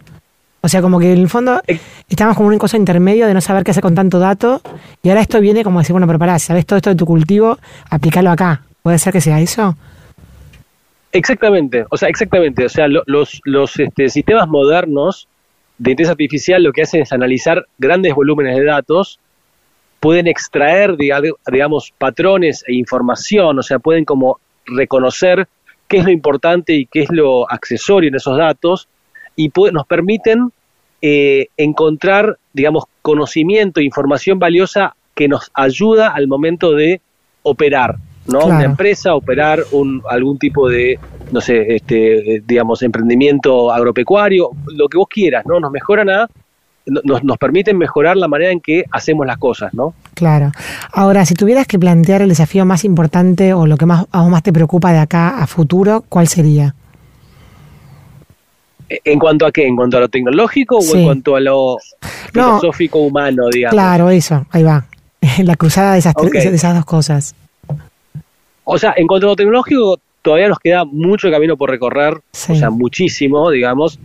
O 0.62 0.68
sea, 0.70 0.82
como 0.82 1.00
que 1.00 1.12
en 1.14 1.20
el 1.20 1.30
fondo 1.30 1.62
Eh. 1.68 1.80
estamos 2.10 2.36
como 2.36 2.50
en 2.50 2.54
un 2.54 2.60
cosa 2.60 2.78
intermedio 2.78 3.28
de 3.28 3.34
no 3.34 3.42
saber 3.42 3.64
qué 3.64 3.72
hacer 3.72 3.82
con 3.84 3.96
tanto 3.96 4.20
dato 4.20 4.62
y 5.04 5.10
ahora 5.10 5.22
esto 5.22 5.40
viene 5.42 5.64
como 5.64 5.80
a 5.80 5.82
decir, 5.82 5.94
bueno, 5.94 6.08
pero 6.08 6.20
pará, 6.20 6.38
si 6.40 6.48
sabes 6.48 6.66
todo 6.66 6.78
esto 6.78 6.90
de 6.90 6.96
tu 6.96 7.06
cultivo, 7.06 7.58
aplícalo 7.90 8.30
acá. 8.32 8.62
¿Puede 8.84 8.98
ser 9.00 9.14
que 9.14 9.22
sea 9.22 9.40
eso? 9.40 9.76
Exactamente, 11.12 11.86
o 11.90 11.98
sea, 11.98 12.10
exactamente. 12.10 12.66
O 12.66 12.70
sea, 12.70 12.88
lo- 12.88 13.04
los, 13.08 13.42
los 13.46 13.80
este, 13.80 14.10
sistemas 14.10 14.48
modernos 14.48 15.28
de 15.78 15.92
inteligencia 15.92 16.12
artificial 16.12 16.64
lo 16.64 16.72
que 16.74 16.82
hacen 16.84 17.02
es 17.02 17.12
analizar 17.14 17.66
grandes 17.78 18.14
volúmenes 18.14 18.56
de 18.58 18.66
datos, 18.66 19.20
pueden 20.00 20.28
extraer, 20.28 20.96
diga- 20.96 21.22
digamos, 21.52 21.94
patrones 21.98 22.64
e 22.68 22.74
información, 22.74 23.60
o 23.60 23.64
sea, 23.64 23.80
pueden 23.80 24.06
como 24.06 24.40
reconocer 24.66 25.48
qué 25.88 25.98
es 25.98 26.06
lo 26.06 26.12
importante 26.12 26.74
y 26.74 26.86
qué 26.86 27.02
es 27.02 27.12
lo 27.12 27.50
accesorio 27.52 28.10
en 28.10 28.16
esos 28.16 28.38
datos, 28.38 28.88
y 29.36 29.52
nos 29.72 29.88
permiten 29.88 30.52
eh, 31.02 31.48
encontrar, 31.58 32.38
digamos, 32.54 32.84
conocimiento, 33.02 33.82
información 33.82 34.38
valiosa 34.38 34.96
que 35.16 35.28
nos 35.28 35.50
ayuda 35.54 36.10
al 36.10 36.28
momento 36.28 36.74
de 36.74 37.02
operar, 37.44 37.96
¿no? 38.28 38.40
Claro. 38.40 38.56
Una 38.56 38.64
empresa, 38.66 39.16
operar 39.16 39.64
un, 39.72 40.04
algún 40.10 40.38
tipo 40.38 40.70
de, 40.70 41.00
no 41.32 41.42
sé, 41.42 41.76
este, 41.76 42.36
eh, 42.36 42.44
digamos, 42.46 42.84
emprendimiento 42.84 43.72
agropecuario, 43.72 44.50
lo 44.68 44.88
que 44.88 44.98
vos 44.98 45.08
quieras, 45.10 45.46
¿no? 45.46 45.60
Nos 45.60 45.72
mejoran 45.72 46.10
a, 46.10 46.28
nos, 47.04 47.24
nos 47.24 47.38
permiten 47.38 47.78
mejorar 47.78 48.18
la 48.18 48.28
manera 48.28 48.52
en 48.52 48.60
que 48.62 48.86
hacemos 48.92 49.26
las 49.26 49.38
cosas, 49.38 49.74
¿no? 49.74 49.94
Claro. 50.14 50.52
Ahora, 50.92 51.26
si 51.26 51.34
tuvieras 51.36 51.68
que 51.68 51.80
plantear 51.80 52.22
el 52.22 52.30
desafío 52.30 52.66
más 52.66 52.84
importante 52.86 53.54
o 53.54 53.66
lo 53.68 53.78
que 53.78 53.86
más 53.86 54.06
a 54.12 54.22
vos 54.22 54.30
más 54.30 54.44
te 54.44 54.52
preocupa 54.54 54.92
de 54.92 55.00
acá 55.00 55.42
a 55.42 55.48
futuro, 55.48 56.04
¿cuál 56.10 56.28
sería? 56.28 56.76
¿En 58.90 59.20
cuanto 59.20 59.46
a 59.46 59.52
qué? 59.52 59.68
¿En 59.68 59.76
cuanto 59.76 59.98
a 59.98 60.00
lo 60.00 60.10
tecnológico 60.10 60.78
o 60.78 60.82
Sí. 60.82 60.98
en 60.98 61.04
cuanto 61.06 61.36
a 61.36 61.40
lo 61.40 61.78
No. 62.34 62.60
filosófico 62.60 63.00
humano, 63.00 63.44
digamos? 63.54 63.74
Claro, 63.74 64.10
eso, 64.10 64.46
ahí 64.50 64.64
va. 64.64 64.86
La 65.44 65.56
cruzada 65.56 65.94
de 65.94 66.00
esas, 66.00 66.16
tres- 66.16 66.32
de 66.50 66.56
esas 66.56 66.74
dos 66.76 66.86
cosas. 66.86 67.36
O 68.64 68.78
sea, 68.78 68.94
en 68.98 69.06
cuanto 69.08 69.28
a 69.28 69.30
lo 69.32 69.36
tecnológico, 69.36 70.00
todavía 70.22 70.48
nos 70.48 70.60
queda 70.60 70.86
mucho 70.86 71.30
camino 71.30 71.56
por 71.56 71.70
recorrer, 71.70 72.20
Sí. 72.32 72.54
o 72.54 72.56
sea, 72.56 72.70
muchísimo, 72.72 73.50
digamos, 73.52 74.00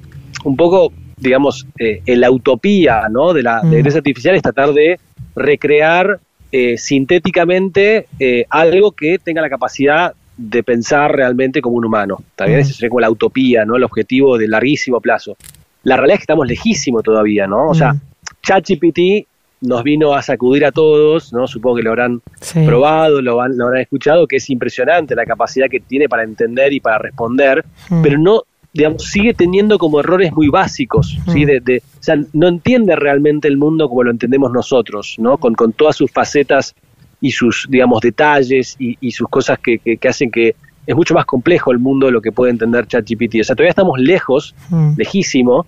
un 0.44 0.56
poco, 0.56 0.92
digamos, 1.18 1.66
eh, 1.78 2.02
la 2.06 2.30
utopía, 2.30 3.08
¿no? 3.10 3.32
De 3.32 3.42
la, 3.42 3.62
Mm. 3.62 3.66
inteligencia 3.66 3.98
artificial 3.98 4.34
es 4.36 4.42
tratar 4.42 4.72
de 4.72 4.98
recrear 5.34 6.18
eh, 6.56 6.78
sintéticamente 6.78 8.06
eh, 8.20 8.44
algo 8.48 8.92
que 8.92 9.18
tenga 9.18 9.42
la 9.42 9.50
capacidad 9.50 10.12
de 10.36 10.62
pensar 10.62 11.14
realmente 11.14 11.60
como 11.60 11.76
un 11.76 11.84
humano. 11.84 12.18
También 12.36 12.58
Mm. 12.60 12.62
ese 12.62 12.72
sería 12.74 12.90
como 12.90 13.00
la 13.00 13.10
utopía, 13.10 13.64
¿no? 13.64 13.76
El 13.76 13.82
objetivo 13.84 14.38
de 14.38 14.46
larguísimo 14.48 15.00
plazo. 15.00 15.36
La 15.82 15.96
realidad 15.96 16.14
es 16.14 16.20
que 16.20 16.24
estamos 16.24 16.46
lejísimos 16.46 17.02
todavía, 17.02 17.46
¿no? 17.46 17.68
O 17.68 17.74
sea, 17.74 17.94
Mm. 17.94 18.00
ChatGPT 18.42 19.26
nos 19.62 19.82
vino 19.82 20.14
a 20.14 20.22
sacudir 20.22 20.64
a 20.66 20.70
todos, 20.72 21.32
¿no? 21.32 21.46
Supongo 21.46 21.76
que 21.76 21.82
lo 21.82 21.90
habrán 21.90 22.20
Sí. 22.40 22.64
probado, 22.66 23.20
lo, 23.22 23.40
han- 23.40 23.56
lo 23.56 23.66
habrán 23.66 23.82
escuchado, 23.82 24.26
que 24.26 24.36
es 24.36 24.48
impresionante 24.50 25.14
la 25.14 25.24
capacidad 25.24 25.68
que 25.70 25.80
tiene 25.80 26.08
para 26.08 26.22
entender 26.22 26.72
y 26.72 26.80
para 26.80 26.98
responder, 26.98 27.64
Mm. 27.88 28.02
pero 28.02 28.18
no, 28.18 28.42
digamos, 28.74 29.04
sigue 29.04 29.32
teniendo 29.34 29.78
como 29.78 30.00
errores 30.00 30.32
muy 30.32 30.48
básicos, 30.48 31.16
¿sí? 31.32 31.44
Mm. 31.44 31.46
De, 31.46 31.60
de- 31.60 31.78
o 31.78 32.02
sea, 32.02 32.16
no 32.32 32.48
entiende 32.48 32.96
realmente 32.96 33.48
el 33.48 33.56
mundo 33.56 33.88
como 33.88 34.02
lo 34.02 34.10
entendemos 34.10 34.50
nosotros, 34.52 35.14
¿no? 35.18 35.38
Con, 35.38 35.54
con 35.54 35.72
todas 35.72 35.96
sus 35.96 36.10
facetas 36.10 36.74
y 37.20 37.30
sus, 37.30 37.66
digamos, 37.70 38.00
detalles 38.00 38.76
y, 38.78 38.98
y 39.00 39.12
sus 39.12 39.28
cosas 39.28 39.58
que, 39.60 39.78
que- 39.78 39.96
que 39.96 40.08
hacen 40.08 40.30
que 40.30 40.56
es 40.86 40.94
mucho 40.94 41.14
más 41.14 41.24
complejo 41.24 41.72
el 41.72 41.78
mundo 41.78 42.06
de 42.06 42.12
lo 42.12 42.20
que 42.20 42.32
puede 42.32 42.50
entender 42.50 42.86
ChatGPT. 42.86 43.36
O 43.40 43.44
sea, 43.44 43.54
todavía 43.56 43.70
estamos 43.70 43.98
lejos, 43.98 44.54
Mm. 44.70 44.94
lejísimo, 44.98 45.66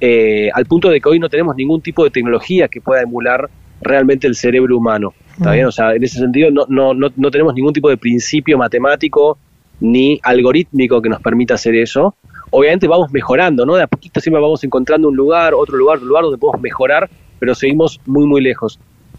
eh, 0.00 0.48
al 0.54 0.64
punto 0.66 0.88
de 0.90 1.00
que 1.00 1.08
hoy 1.08 1.18
no 1.18 1.28
tenemos 1.28 1.54
ningún 1.56 1.80
tipo 1.82 2.04
de 2.04 2.10
tecnología 2.10 2.68
que 2.68 2.80
pueda 2.80 3.02
emular 3.02 3.50
realmente 3.80 4.26
el 4.26 4.34
cerebro 4.36 4.78
humano. 4.78 5.12
¿Está 5.36 5.50
Mm. 5.50 5.54
bien? 5.54 5.66
O 5.66 5.72
sea, 5.72 5.94
en 5.94 6.02
ese 6.04 6.18
sentido 6.20 6.50
no, 6.50 6.64
no, 6.68 6.94
no, 6.94 7.08
no 7.16 7.30
tenemos 7.30 7.52
ningún 7.54 7.72
tipo 7.72 7.90
de 7.90 7.96
principio 7.96 8.56
matemático 8.56 9.36
ni 9.80 10.18
algorítmico 10.22 11.02
que 11.02 11.08
nos 11.08 11.20
permita 11.20 11.54
hacer 11.54 11.74
eso. 11.74 12.14
Obviamente 12.56 12.86
vamos 12.86 13.10
mejorando, 13.12 13.66
¿no? 13.66 13.74
De 13.74 13.82
a 13.82 13.86
poquito 13.88 14.20
siempre 14.20 14.40
vamos 14.40 14.62
encontrando 14.62 15.08
un 15.08 15.16
lugar, 15.16 15.54
otro 15.54 15.76
lugar, 15.76 15.96
otro 15.96 16.06
lugar 16.08 16.22
donde 16.22 16.38
podemos 16.38 16.62
mejorar, 16.62 17.10
pero 17.40 17.52
seguimos 17.54 18.00
muy, 18.06 18.26
muy 18.26 18.40
lejos. 18.40 18.78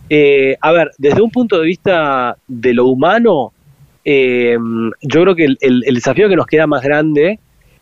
Eh, 0.09 0.55
a 0.61 0.71
ver, 0.71 0.91
desde 0.97 1.21
un 1.21 1.31
punto 1.31 1.59
de 1.59 1.65
vista 1.65 2.37
de 2.47 2.73
lo 2.73 2.85
humano, 2.85 3.51
eh, 4.05 4.57
yo 5.01 5.21
creo 5.21 5.35
que 5.35 5.45
el, 5.45 5.57
el- 5.61 5.83
el 5.85 5.95
desafío 5.95 6.29
que 6.29 6.35
nos 6.37 6.45
queda 6.47 6.65
más 6.65 6.81
grande 6.83 7.39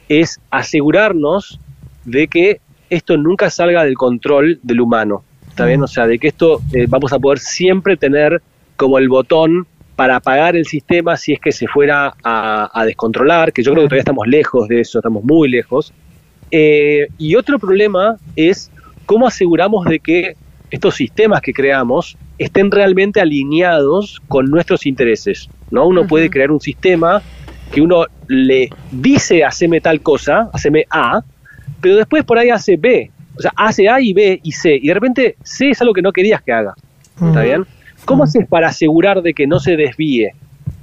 es 0.10 0.40
asegurarnos 0.50 1.60
de 2.06 2.28
que 2.28 2.60
esto 2.90 3.16
nunca 3.18 3.50
salga 3.50 3.84
del 3.84 3.96
control 3.96 4.60
del 4.64 4.82
humano. 4.82 5.24
¿Está 5.50 5.66
bien? 5.66 5.84
O 5.84 5.88
sea, 5.88 6.08
de 6.08 6.18
que 6.18 6.30
esto 6.30 6.62
eh, 6.74 6.88
vamos 6.90 7.14
a 7.14 7.20
poder 7.20 7.38
siempre 7.40 7.96
tener 7.96 8.42
como 8.76 8.98
el 8.98 9.08
botón 9.08 9.68
para 9.96 10.16
apagar 10.18 10.56
el 10.56 10.66
sistema 10.66 11.18
si 11.18 11.34
es 11.34 11.40
que 11.40 11.52
se 11.52 11.68
fuera 11.68 12.14
a, 12.24 12.70
a 12.74 12.86
descontrolar, 12.86 13.54
que 13.54 13.64
yo 13.64 13.72
creo 13.72 13.84
que 13.84 13.90
todavía 13.90 14.02
estamos 14.02 14.28
lejos 14.28 14.68
de 14.68 14.82
eso, 14.82 15.00
estamos 15.00 15.24
muy 15.24 15.50
lejos. 15.50 15.94
Eh, 16.52 17.08
y 17.18 17.36
otro 17.36 17.58
problema 17.60 18.18
es 18.36 18.72
cómo 19.06 19.28
aseguramos 19.28 19.86
de 19.86 20.00
que 20.00 20.36
estos 20.70 20.96
sistemas 20.96 21.42
que 21.42 21.54
creamos 21.54 22.18
estén 22.38 22.72
realmente 22.72 23.22
alineados 23.22 24.22
con 24.28 24.50
nuestros 24.50 24.86
intereses. 24.86 25.50
¿no? 25.72 25.88
Uno 25.88 26.08
puede 26.08 26.30
crear 26.30 26.52
un 26.52 26.60
sistema 26.60 27.22
que 27.72 27.82
uno 27.82 28.06
le 28.28 28.70
dice 28.92 29.44
haceme 29.44 29.82
tal 29.82 30.02
cosa, 30.02 30.50
haceme 30.54 30.86
A, 30.90 31.24
pero 31.82 31.96
después 31.96 32.24
por 32.24 32.38
ahí 32.38 32.50
hace 32.50 32.78
B. 32.78 33.12
O 33.36 33.42
sea, 33.42 33.52
hace 33.56 33.90
A 33.90 34.00
y 34.00 34.14
B 34.14 34.40
y 34.44 34.52
C, 34.52 34.76
y 34.76 34.88
de 34.88 34.94
repente 34.94 35.36
C 35.44 35.72
es 35.72 35.82
algo 35.82 35.94
que 35.94 36.04
no 36.04 36.12
querías 36.12 36.42
que 36.42 36.52
haga. 36.52 36.76
¿Está 37.16 37.42
bien? 37.42 37.66
¿Cómo 38.06 38.24
haces 38.24 38.48
para 38.48 38.68
asegurar 38.68 39.22
de 39.22 39.34
que 39.34 39.48
no 39.48 39.60
se 39.60 39.76
desvíe? 39.76 40.34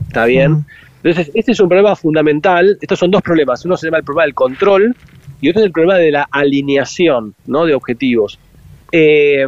¿Está 0.08 0.24
bien? 0.24 0.64
Entonces, 1.02 1.30
este 1.34 1.52
es 1.52 1.60
un 1.60 1.68
problema 1.68 1.96
fundamental. 1.96 2.76
Estos 2.80 2.98
son 2.98 3.10
dos 3.10 3.22
problemas. 3.22 3.64
Uno 3.64 3.76
se 3.76 3.86
llama 3.86 3.98
el 3.98 4.04
problema 4.04 4.24
del 4.24 4.34
control 4.34 4.96
y 5.40 5.48
otro 5.48 5.60
es 5.60 5.66
el 5.66 5.72
problema 5.72 5.96
de 5.96 6.10
la 6.10 6.28
alineación 6.30 7.34
¿no? 7.46 7.64
de 7.64 7.74
objetivos. 7.74 8.38
Eh, 8.92 9.46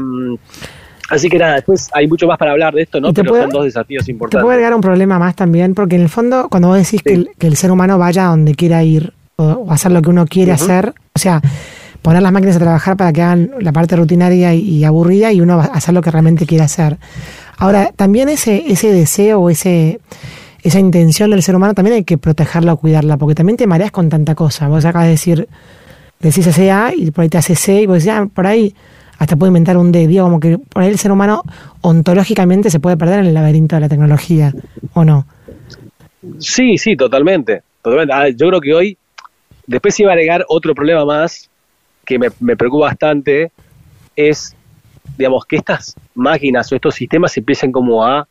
así 1.11 1.29
que 1.29 1.39
nada, 1.39 1.57
después 1.57 1.91
hay 1.93 2.07
mucho 2.07 2.27
más 2.27 2.39
para 2.39 2.53
hablar 2.53 2.75
de 2.75 2.83
esto, 2.83 3.01
¿no? 3.01 3.09
¿Y 3.11 3.13
te 3.13 3.23
Pero 3.23 3.33
puede- 3.33 3.43
son 3.43 3.51
dos 3.51 3.65
desafíos 3.65 4.05
Te 4.07 4.13
importantes. 4.13 4.45
puede 4.45 4.55
agregar 4.55 4.75
un 4.75 4.81
problema 4.81 5.19
más 5.19 5.35
también, 5.37 5.75
porque 5.75 5.97
en 5.97 6.03
el 6.03 6.09
fondo, 6.09 6.49
cuando 6.49 6.69
vos 6.69 6.79
decís 6.79 7.03
que, 7.03 7.13
el, 7.13 7.31
que 7.39 7.49
el 7.49 7.57
ser 7.57 7.71
humano 7.71 7.99
vaya 7.99 8.27
a 8.27 8.31
donde 8.31 8.55
quiera 8.55 8.83
ir, 8.83 9.13
o, 9.37 9.67
hacer 9.71 9.93
lo 9.93 10.01
que 10.01 10.11
uno 10.11 10.27
quiere 10.27 10.53
hacer. 10.53 10.95
O 11.15 11.19
sea, 11.19 11.43
poner 12.01 12.23
las 12.23 12.33
máquinas 12.33 12.57
a 12.57 12.61
trabajar 12.61 12.97
para 12.97 13.13
que 13.13 13.23
hagan 13.23 13.51
la 13.61 13.73
parte 13.73 13.97
rutinaria 13.97 14.55
y, 14.55 14.85
aburrida 14.85 15.33
y 15.33 15.41
uno 15.41 15.57
va 15.57 15.65
a 15.65 15.67
hacer 15.69 15.95
lo 15.95 16.01
que 16.03 16.11
realmente 16.11 16.47
quiere 16.47 16.65
hacer. 16.65 16.99
Ahora, 17.59 17.93
también 17.95 18.29
ese, 18.29 18.65
ese 18.67 18.93
deseo 18.93 19.41
o 19.41 19.51
ese, 19.51 20.01
esa 20.63 20.81
intención 20.81 21.31
del 21.31 21.43
ser 21.43 21.57
humano 21.57 21.75
también 21.75 21.97
hay 21.97 22.05
que 22.05 22.19
protegerla 22.19 22.73
o 22.73 22.77
cuidarla, 22.77 23.17
porque 23.17 23.35
también 23.35 23.57
te 23.57 23.67
mareas 23.67 23.91
con 23.91 24.09
tanta 24.09 24.35
cosa. 24.35 24.69
Vos 24.69 24.85
acabas 24.85 25.07
de 25.07 25.13
decir, 25.13 25.49
decís 26.21 26.47
ese 26.47 26.71
A 26.71 26.93
y 26.95 27.11
por 27.11 27.23
ahí 27.23 27.29
te 27.29 27.39
hace 27.39 27.55
C 27.55 27.83
y 27.83 27.87
vos 27.87 27.99
decís, 27.99 28.11
ah, 28.13 28.29
por 28.33 28.47
ahí 28.47 28.75
hasta 29.19 29.37
puede 29.37 29.51
inventar 29.51 29.77
un 29.77 29.93
D. 29.93 30.07
Digo, 30.07 30.25
como 30.25 30.41
que 30.41 30.59
por 30.59 30.83
ahí 30.83 30.89
el 30.89 30.99
ser 30.99 31.13
humano 31.13 31.43
ontológicamente 31.81 32.71
se 32.71 32.81
puede 32.81 32.97
perder 32.97 33.21
en 33.21 33.27
el 33.27 33.35
laberinto 33.35 33.77
de 33.77 33.81
la 33.81 33.89
tecnología, 33.89 34.53
¿o 34.95 35.05
no? 35.05 35.27
Sí, 36.39 36.79
sí, 36.79 36.97
totalmente. 36.97 37.63
totalmente. 37.83 38.13
Ah, 38.13 38.29
yo 38.29 38.49
creo 38.49 38.61
que 38.61 38.75
hoy, 38.75 38.99
después 39.67 39.99
iba 40.01 40.11
a 40.11 40.15
agregar 40.15 40.45
otro 40.49 40.75
problema 40.75 41.05
más 41.05 41.49
que 42.05 42.19
me, 42.19 42.29
me 42.41 42.57
preocupa 42.57 42.87
bastante, 42.87 43.53
es, 44.17 44.57
digamos, 45.17 45.45
que 45.47 45.57
estas 45.57 45.95
máquinas 46.15 46.71
o 46.73 46.75
estos 46.75 46.95
sistemas 46.95 47.37
empiecen 47.37 47.73
como 47.73 48.05
a 48.05 48.27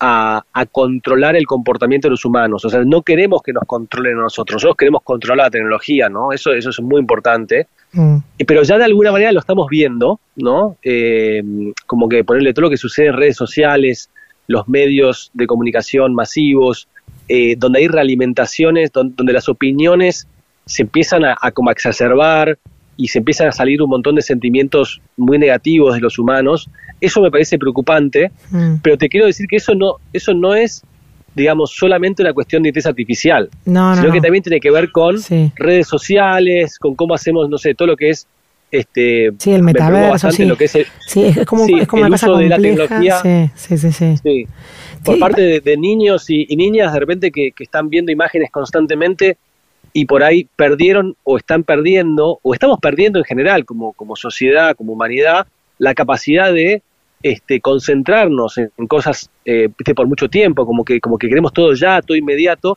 a, 0.00 0.66
controlar 0.70 1.36
el 1.36 1.46
comportamiento 1.46 2.08
de 2.08 2.10
los 2.10 2.24
humanos. 2.24 2.64
O 2.64 2.68
sea, 2.68 2.84
no 2.84 3.02
queremos 3.02 3.42
que 3.42 3.52
nos 3.52 3.64
controlen 3.66 4.18
a 4.18 4.22
nosotros, 4.22 4.56
nosotros 4.56 4.76
queremos 4.76 5.02
controlar 5.02 5.46
la 5.46 5.50
tecnología, 5.50 6.08
¿no? 6.08 6.32
Eso, 6.32 6.52
eso 6.52 6.70
es 6.70 6.80
muy 6.80 7.00
importante. 7.00 7.66
Mm. 7.92 8.18
Pero 8.46 8.62
ya 8.62 8.78
de 8.78 8.84
alguna 8.84 9.12
manera 9.12 9.32
lo 9.32 9.40
estamos 9.40 9.66
viendo, 9.68 10.20
¿no? 10.36 10.76
Eh, 10.82 11.42
como 11.86 12.08
que 12.08 12.24
ponerle 12.24 12.52
todo 12.52 12.64
lo 12.64 12.70
que 12.70 12.76
sucede 12.76 13.08
en 13.08 13.16
redes 13.16 13.36
sociales, 13.36 14.10
los 14.46 14.68
medios 14.68 15.30
de 15.34 15.46
comunicación 15.46 16.14
masivos, 16.14 16.88
eh, 17.28 17.56
donde 17.56 17.80
hay 17.80 17.88
realimentaciones, 17.88 18.92
donde, 18.92 19.32
las 19.32 19.48
opiniones 19.48 20.26
se 20.64 20.82
empiezan 20.82 21.24
a, 21.24 21.36
a 21.40 21.50
como 21.50 21.70
exacerbar, 21.70 22.58
y 22.98 23.08
se 23.08 23.18
empiezan 23.18 23.48
a 23.48 23.52
salir 23.52 23.80
un 23.80 23.88
montón 23.88 24.16
de 24.16 24.22
sentimientos 24.22 25.00
muy 25.16 25.38
negativos 25.38 25.94
de 25.94 26.00
los 26.00 26.18
humanos. 26.18 26.68
Eso 27.00 27.22
me 27.22 27.30
parece 27.30 27.56
preocupante, 27.56 28.32
mm. 28.50 28.74
pero 28.82 28.98
te 28.98 29.08
quiero 29.08 29.26
decir 29.26 29.46
que 29.46 29.56
eso 29.56 29.74
no, 29.74 29.94
eso 30.12 30.34
no 30.34 30.54
es 30.54 30.82
digamos, 31.34 31.70
solamente 31.70 32.22
una 32.22 32.32
cuestión 32.32 32.64
de 32.64 32.70
inteligencia 32.70 32.90
artificial, 32.90 33.48
sino 33.64 34.12
que 34.12 34.20
también 34.20 34.42
tiene 34.42 34.58
que 34.58 34.72
ver 34.72 34.90
con 34.90 35.16
redes 35.54 35.86
sociales, 35.86 36.78
con 36.80 36.96
cómo 36.96 37.14
hacemos, 37.14 37.48
no 37.48 37.58
sé, 37.58 37.74
todo 37.74 37.86
lo 37.86 37.96
que 37.96 38.10
es 38.10 38.26
este 38.70 39.30
sí 39.38 39.52
el 39.52 39.62
metaverso 39.62 40.30
sí. 40.30 40.44
Lo 40.44 40.56
que 40.56 40.64
es 40.64 40.72
sí 41.06 41.24
es 41.24 41.46
como, 41.46 41.64
es 41.64 41.88
como 41.88 42.02
el 42.02 42.08
una 42.08 42.16
uso 42.16 42.36
de 42.36 42.48
la 42.48 42.58
tecnología 42.58 43.16
sí 43.22 43.78
sí 43.78 43.90
sí, 43.90 44.16
sí. 44.22 44.46
por 45.02 45.18
parte 45.18 45.60
de, 45.60 45.76
niños 45.78 46.28
y, 46.28 46.44
niñas 46.54 46.92
de 46.92 47.00
repente 47.00 47.30
que, 47.30 47.52
que, 47.52 47.64
están 47.64 47.88
viendo 47.88 48.12
imágenes 48.12 48.50
constantemente 48.50 49.38
y 49.92 50.04
por 50.04 50.22
ahí 50.22 50.48
perdieron 50.56 51.16
o 51.24 51.36
están 51.36 51.64
perdiendo, 51.64 52.38
o 52.42 52.54
estamos 52.54 52.78
perdiendo 52.80 53.18
en 53.18 53.24
general 53.24 53.64
como, 53.64 53.92
como 53.92 54.16
sociedad, 54.16 54.76
como 54.76 54.92
humanidad, 54.92 55.46
la 55.78 55.94
capacidad 55.94 56.52
de 56.52 56.82
este, 57.22 57.60
concentrarnos 57.60 58.58
en, 58.58 58.70
cosas 58.86 59.30
eh, 59.44 59.68
por 59.94 60.06
mucho 60.06 60.28
tiempo, 60.28 60.66
como 60.66 60.84
que, 60.84 61.00
como 61.00 61.18
que 61.18 61.28
queremos 61.28 61.52
todo 61.52 61.74
ya, 61.74 62.00
todo 62.02 62.16
inmediato. 62.16 62.76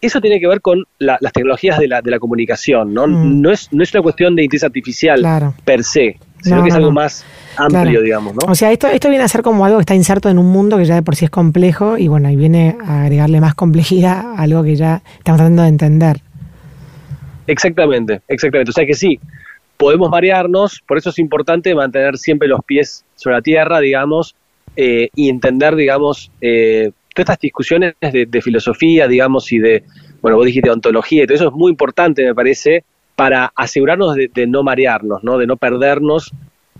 Eso 0.00 0.20
tiene 0.20 0.38
que 0.38 0.46
ver 0.46 0.60
con 0.60 0.84
las 0.98 1.32
tecnologías 1.32 1.78
de 1.78 1.88
la, 1.88 2.02
de 2.02 2.10
la 2.10 2.18
comunicación, 2.18 2.92
¿no? 2.92 3.06
Mm. 3.06 3.40
No, 3.40 3.50
es, 3.50 3.72
no 3.72 3.82
es 3.82 3.94
una 3.94 4.02
cuestión 4.02 4.36
de 4.36 4.42
inteligencia 4.42 4.66
artificial 4.66 5.54
per 5.64 5.82
se, 5.82 6.18
sino 6.42 6.62
que 6.62 6.68
es 6.68 6.74
algo 6.74 6.90
más 6.90 7.24
amplio, 7.56 8.02
digamos, 8.02 8.34
¿no? 8.34 8.52
O 8.52 8.54
sea, 8.54 8.70
esto, 8.70 8.86
esto 8.88 9.08
viene 9.08 9.24
a 9.24 9.28
ser 9.28 9.42
como 9.42 9.64
algo 9.64 9.78
que 9.78 9.82
está 9.82 9.94
inserto 9.94 10.28
en 10.28 10.38
un 10.38 10.50
mundo 10.50 10.76
que 10.76 10.84
ya 10.84 10.94
de 10.94 11.02
por 11.02 11.16
sí 11.16 11.24
es 11.24 11.30
complejo 11.30 11.96
y 11.96 12.08
bueno, 12.08 12.28
y 12.30 12.36
viene 12.36 12.76
a 12.86 13.04
agregarle 13.04 13.40
más 13.40 13.54
complejidad 13.54 14.34
a 14.36 14.42
algo 14.42 14.62
que 14.62 14.76
ya 14.76 15.02
estamos 15.18 15.38
tratando 15.38 15.62
de 15.62 15.68
entender. 15.68 16.20
Exactamente, 17.46 18.22
exactamente. 18.28 18.70
O 18.70 18.72
sea 18.72 18.86
que 18.86 18.94
sí, 18.94 19.20
podemos 19.76 20.10
marearnos, 20.10 20.82
por 20.86 20.98
eso 20.98 21.10
es 21.10 21.18
importante 21.18 21.74
mantener 21.74 22.16
siempre 22.16 22.48
los 22.48 22.60
pies 22.64 23.04
sobre 23.16 23.36
la 23.36 23.42
tierra, 23.42 23.80
digamos, 23.80 24.34
eh, 24.76 25.08
y 25.14 25.28
entender, 25.28 25.76
digamos, 25.76 26.30
eh, 26.40 26.90
todas 27.14 27.24
estas 27.24 27.40
discusiones 27.40 27.94
de, 28.00 28.42
filosofía, 28.42 29.06
digamos, 29.06 29.52
y 29.52 29.58
de, 29.58 29.84
bueno, 30.20 30.36
vos 30.36 30.46
dijiste 30.46 30.70
ontología, 30.70 31.22
y 31.22 31.26
todo 31.26 31.36
eso 31.36 31.48
es 31.48 31.54
muy 31.54 31.70
importante, 31.70 32.24
me 32.24 32.34
parece, 32.34 32.84
para 33.14 33.52
asegurarnos 33.54 34.16
de, 34.16 34.28
de 34.32 34.46
no 34.46 34.62
marearnos, 34.62 35.22
¿no? 35.22 35.38
De 35.38 35.46
no 35.46 35.56
perdernos 35.56 36.32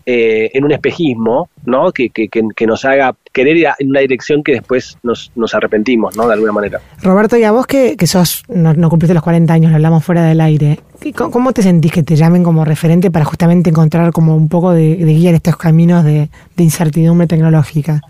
eh, 0.07 0.51
en 0.53 0.65
un 0.65 0.73
espejismo, 0.73 1.49
¿no? 1.65 1.91
Que, 1.91 2.11
que, 2.11 2.29
que, 2.29 2.67
nos 2.67 2.85
haga 2.85 3.15
querer 3.33 3.57
ir 3.57 3.69
en 3.79 3.89
una 3.89 4.01
dirección 4.01 4.43
que 4.43 4.53
después 4.53 4.99
nos, 5.03 5.33
nos 5.35 5.55
arrepentimos, 5.55 6.15
¿no? 6.15 6.27
De 6.27 6.35
alguna 6.35 6.53
manera. 6.53 6.81
Roberto, 7.03 7.39
y 7.39 7.45
a 7.45 7.53
vos 7.53 7.67
que, 7.67 7.97
que 7.97 8.07
sos, 8.07 8.43
no, 8.49 8.75
no, 8.75 8.91
cumpliste 8.91 9.15
los 9.15 9.23
40 9.23 9.53
años, 9.55 9.71
lo 9.71 9.77
hablamos 9.77 10.05
fuera 10.05 10.23
del 10.25 10.43
aire, 10.43 10.81
¿cómo 11.15 11.53
te 11.53 11.63
sentís 11.63 11.91
que 11.91 12.03
te 12.03 12.17
llamen 12.17 12.43
como 12.43 12.67
referente 12.67 13.11
para 13.11 13.25
justamente 13.25 13.71
encontrar 13.71 14.13
como 14.13 14.37
un 14.37 14.51
poco 14.51 14.73
de, 14.73 14.95
guía 14.97 15.31
en 15.31 15.37
estos 15.37 15.57
caminos 15.57 16.05
de, 16.05 16.29
incertidumbre 16.59 17.27
tecnológica? 17.27 18.03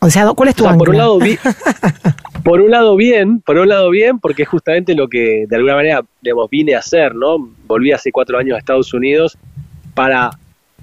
O 0.00 0.10
sea, 0.10 0.28
¿cuál 0.32 0.50
es 0.50 0.56
tu 0.56 0.64
por 0.64 0.90
un 0.90 0.96
lado 0.98 1.18
por 2.44 2.60
un 2.60 2.70
lado 2.70 2.96
bien, 2.96 3.40
por 3.40 3.56
un 3.56 3.68
lado 3.68 3.88
bien, 3.88 4.18
porque 4.18 4.42
es 4.42 4.48
justamente 4.48 4.94
lo 4.94 5.08
que 5.08 5.46
de 5.48 5.56
alguna 5.56 5.76
manera 5.76 6.02
digamos, 6.20 6.50
vine 6.50 6.74
a 6.74 6.80
hacer, 6.80 7.14
¿no? 7.14 7.48
Volví 7.66 7.92
hace 7.92 8.12
cuatro 8.12 8.36
años 8.38 8.56
a 8.56 8.58
Estados 8.58 8.92
Unidos 8.92 9.38
para 9.98 10.30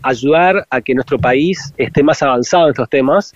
ayudar 0.02 0.68
a 0.70 0.82
que 0.82 0.94
nuestro 0.94 1.18
país 1.18 1.74
esté 1.78 2.04
más 2.04 2.22
avanzado 2.22 2.66
en 2.66 2.72
estos 2.72 2.90
temas, 2.90 3.34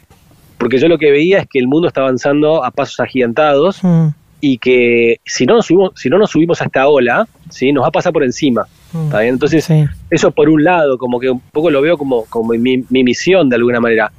porque 0.57 0.77
yo 0.77 0.89
lo 0.89 0.97
que 0.97 1.09
veía 1.09 1.39
es 1.39 1.47
que 1.47 1.57
el 1.57 1.69
mundo 1.69 1.87
está 1.87 2.01
avanzando 2.01 2.65
a 2.65 2.71
pasos 2.71 2.99
agigantados 2.99 3.81
mm. 3.81 4.07
y 4.41 4.57
que 4.57 5.21
si 5.25 5.45
no 5.45 5.55
nos 5.55 5.67
subimos, 5.67 5.91
si 5.95 6.09
no 6.09 6.17
nos 6.17 6.31
subimos 6.31 6.61
a 6.61 6.65
esta 6.65 6.85
ola, 6.89 7.25
¿sí? 7.49 7.71
nos 7.71 7.85
va 7.85 7.87
a 7.87 7.91
pasar 7.91 8.11
por 8.11 8.25
encima. 8.25 8.67
Mm. 8.91 9.15
Entonces, 9.21 9.69
eso 10.09 10.31
por 10.31 10.49
un 10.49 10.65
lado, 10.65 10.97
como 10.97 11.17
que 11.17 11.29
un 11.29 11.39
poco 11.39 11.71
lo 11.71 11.81
veo 11.81 11.97
como, 11.97 12.25
como 12.25 12.49
mi, 12.49 12.83
misión 12.89 13.47
de 13.47 13.55
alguna 13.55 13.79
manera. 13.79 14.11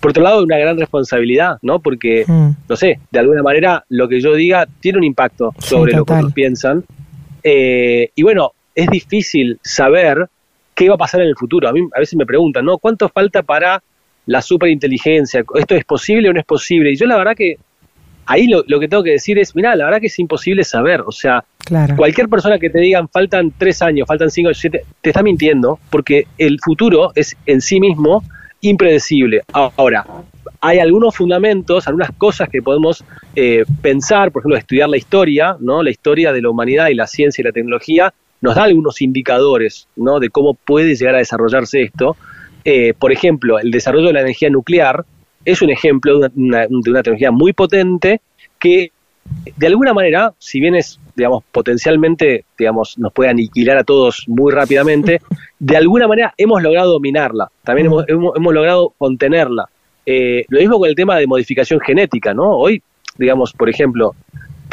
Por 0.00 0.12
otro 0.12 0.22
lado, 0.22 0.42
una 0.42 0.56
gran 0.56 0.78
responsabilidad, 0.78 1.58
¿no? 1.60 1.80
Porque, 1.80 2.24
mm. 2.26 2.50
no 2.70 2.76
sé, 2.76 3.00
de 3.10 3.18
alguna 3.18 3.42
manera 3.42 3.84
lo 3.90 4.08
que 4.08 4.18
yo 4.22 4.34
diga 4.34 4.66
tiene 4.80 4.96
un 4.96 5.04
impacto 5.04 5.52
sobre 5.58 5.92
lo 5.92 6.06
que 6.06 6.14
otros 6.14 6.32
piensan. 6.32 6.84
Eh, 7.44 8.12
y 8.14 8.22
bueno, 8.22 8.52
es 8.74 8.88
difícil 8.88 9.58
saber 9.62 10.26
qué 10.84 10.88
va 10.88 10.96
a 10.96 10.98
pasar 10.98 11.20
en 11.20 11.28
el 11.28 11.36
futuro. 11.36 11.68
A 11.68 11.72
mí 11.72 11.80
a 11.94 12.00
veces 12.00 12.16
me 12.16 12.26
preguntan, 12.26 12.64
¿no? 12.64 12.78
¿Cuánto 12.78 13.08
falta 13.08 13.42
para 13.42 13.82
la 14.26 14.42
superinteligencia? 14.42 15.44
¿Esto 15.54 15.74
es 15.74 15.84
posible 15.84 16.28
o 16.28 16.32
no 16.32 16.40
es 16.40 16.46
posible? 16.46 16.92
Y 16.92 16.96
yo 16.96 17.06
la 17.06 17.16
verdad 17.16 17.34
que 17.36 17.56
ahí 18.26 18.46
lo, 18.48 18.80
que 18.80 18.88
tengo 18.88 19.02
que 19.02 19.12
decir 19.12 19.38
es, 19.38 19.54
mira, 19.54 19.74
la 19.76 19.84
verdad 19.84 20.00
que 20.00 20.06
es 20.06 20.18
imposible 20.18 20.64
saber. 20.64 21.02
O 21.02 21.12
sea, 21.12 21.44
cualquier 21.96 22.28
persona 22.28 22.58
que 22.58 22.70
te 22.70 22.80
digan 22.80 23.08
faltan 23.08 23.52
tres 23.56 23.82
años, 23.82 24.06
faltan 24.06 24.30
cinco, 24.30 24.52
siete, 24.54 24.84
te 25.00 25.10
está 25.10 25.22
mintiendo, 25.22 25.78
porque 25.90 26.26
el 26.38 26.58
futuro 26.60 27.12
es 27.14 27.36
en 27.46 27.60
sí 27.60 27.80
mismo 27.80 28.22
impredecible. 28.60 29.42
Ahora, 29.52 30.06
hay 30.60 30.78
algunos 30.78 31.16
fundamentos, 31.16 31.88
algunas 31.88 32.12
cosas 32.12 32.48
que 32.48 32.62
podemos 32.62 33.04
eh, 33.34 33.64
pensar, 33.80 34.30
por 34.30 34.40
ejemplo, 34.40 34.56
estudiar 34.56 34.88
la 34.88 34.96
historia, 34.96 35.56
¿no? 35.58 35.82
La 35.82 35.90
historia 35.90 36.32
de 36.32 36.40
la 36.40 36.50
humanidad 36.50 36.88
y 36.88 36.94
la 36.94 37.08
ciencia 37.08 37.42
y 37.42 37.44
la 37.44 37.52
tecnología, 37.52 38.14
nos 38.42 38.56
da 38.56 38.64
algunos 38.64 39.00
indicadores 39.00 39.88
¿no? 39.96 40.20
de 40.20 40.28
cómo 40.28 40.54
puede 40.54 40.94
llegar 40.94 41.14
a 41.14 41.18
desarrollarse 41.18 41.82
esto. 41.82 42.16
Eh, 42.64 42.92
por 42.98 43.12
ejemplo, 43.12 43.58
el 43.58 43.70
desarrollo 43.70 44.08
de 44.08 44.12
la 44.12 44.20
energía 44.20 44.50
nuclear 44.50 45.04
es 45.44 45.62
un 45.62 45.70
ejemplo 45.70 46.18
de 46.18 46.30
una, 46.36 46.66
tecnología 46.66 47.30
muy 47.30 47.52
potente 47.52 48.20
que 48.58 48.92
de 49.56 49.66
alguna 49.66 49.94
manera, 49.94 50.34
si 50.38 50.58
bien 50.58 50.74
es, 50.74 50.98
digamos, 51.16 51.44
potencialmente, 51.52 52.44
digamos, 52.58 52.98
nos 52.98 53.12
puede 53.12 53.30
aniquilar 53.30 53.78
a 53.78 53.84
todos 53.84 54.24
muy 54.26 54.52
rápidamente, 54.52 55.20
de 55.60 55.76
alguna 55.76 56.08
manera 56.08 56.34
hemos 56.36 56.62
logrado 56.62 56.92
dominarla, 56.92 57.48
también 57.62 57.86
hemos, 57.86 58.04
hemos, 58.08 58.54
logrado 58.54 58.92
contenerla. 58.98 59.68
Eh, 60.04 60.44
lo 60.48 60.58
mismo 60.58 60.78
con 60.80 60.88
el 60.88 60.96
tema 60.96 61.16
de 61.16 61.28
modificación 61.28 61.78
genética, 61.80 62.34
¿no? 62.34 62.50
Hoy, 62.50 62.82
digamos, 63.16 63.52
por 63.52 63.70
ejemplo, 63.70 64.16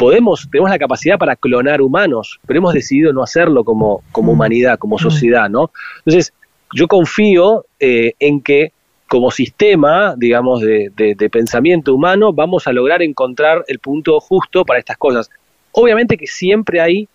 podemos, 0.00 0.48
tenemos 0.50 0.70
la 0.70 0.78
capacidad 0.78 1.18
para 1.18 1.36
clonar 1.36 1.82
humanos, 1.82 2.40
pero 2.46 2.56
hemos 2.56 2.72
decidido 2.72 3.12
no 3.12 3.22
hacerlo 3.22 3.64
como, 3.64 4.02
como 4.12 4.32
mm. 4.32 4.34
humanidad, 4.34 4.78
como 4.78 4.96
mm. 4.96 4.98
sociedad, 4.98 5.50
¿no? 5.50 5.70
Entonces, 5.98 6.32
yo 6.72 6.88
confío 6.88 7.66
eh, 7.78 8.14
en 8.18 8.40
que 8.40 8.72
como 9.08 9.30
sistema, 9.30 10.14
digamos, 10.16 10.62
de, 10.62 11.28
pensamiento 11.30 11.94
humano, 11.94 12.32
vamos 12.32 12.66
a 12.66 12.72
lograr 12.72 13.02
encontrar 13.02 13.62
el 13.68 13.78
punto 13.78 14.18
justo 14.20 14.64
para 14.64 14.78
estas 14.78 14.96
cosas. 14.96 15.28
Obviamente 15.72 16.16
que 16.16 16.26
siempre 16.26 16.80
hay, 16.80 17.06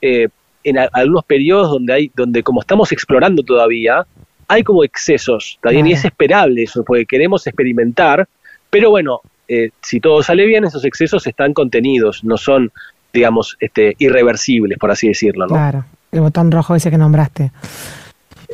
eh, 0.00 0.28
en 0.64 0.78
algunos 0.78 1.24
periodos 1.26 1.68
donde 1.68 1.92
hay, 1.92 2.10
donde 2.16 2.42
como 2.42 2.62
estamos 2.62 2.90
explorando 2.90 3.42
todavía, 3.42 4.06
hay 4.48 4.62
como 4.62 4.82
excesos, 4.82 5.58
también, 5.60 5.88
y 5.88 5.92
es 5.92 6.06
esperable 6.06 6.62
eso, 6.62 6.84
porque 6.84 7.04
queremos 7.04 7.46
experimentar, 7.46 8.26
pero 8.70 8.88
bueno, 8.88 9.20
eh, 9.50 9.70
si 9.82 10.00
todo 10.00 10.22
sale 10.22 10.46
bien, 10.46 10.64
esos 10.64 10.84
excesos 10.84 11.26
están 11.26 11.52
contenidos, 11.52 12.24
no 12.24 12.36
son, 12.36 12.70
digamos, 13.12 13.56
este, 13.60 13.96
irreversibles, 13.98 14.78
por 14.78 14.90
así 14.90 15.08
decirlo. 15.08 15.46
¿no? 15.46 15.54
Claro, 15.54 15.84
el 16.12 16.20
botón 16.20 16.50
rojo 16.50 16.74
ese 16.74 16.90
que 16.90 16.98
nombraste. 16.98 17.50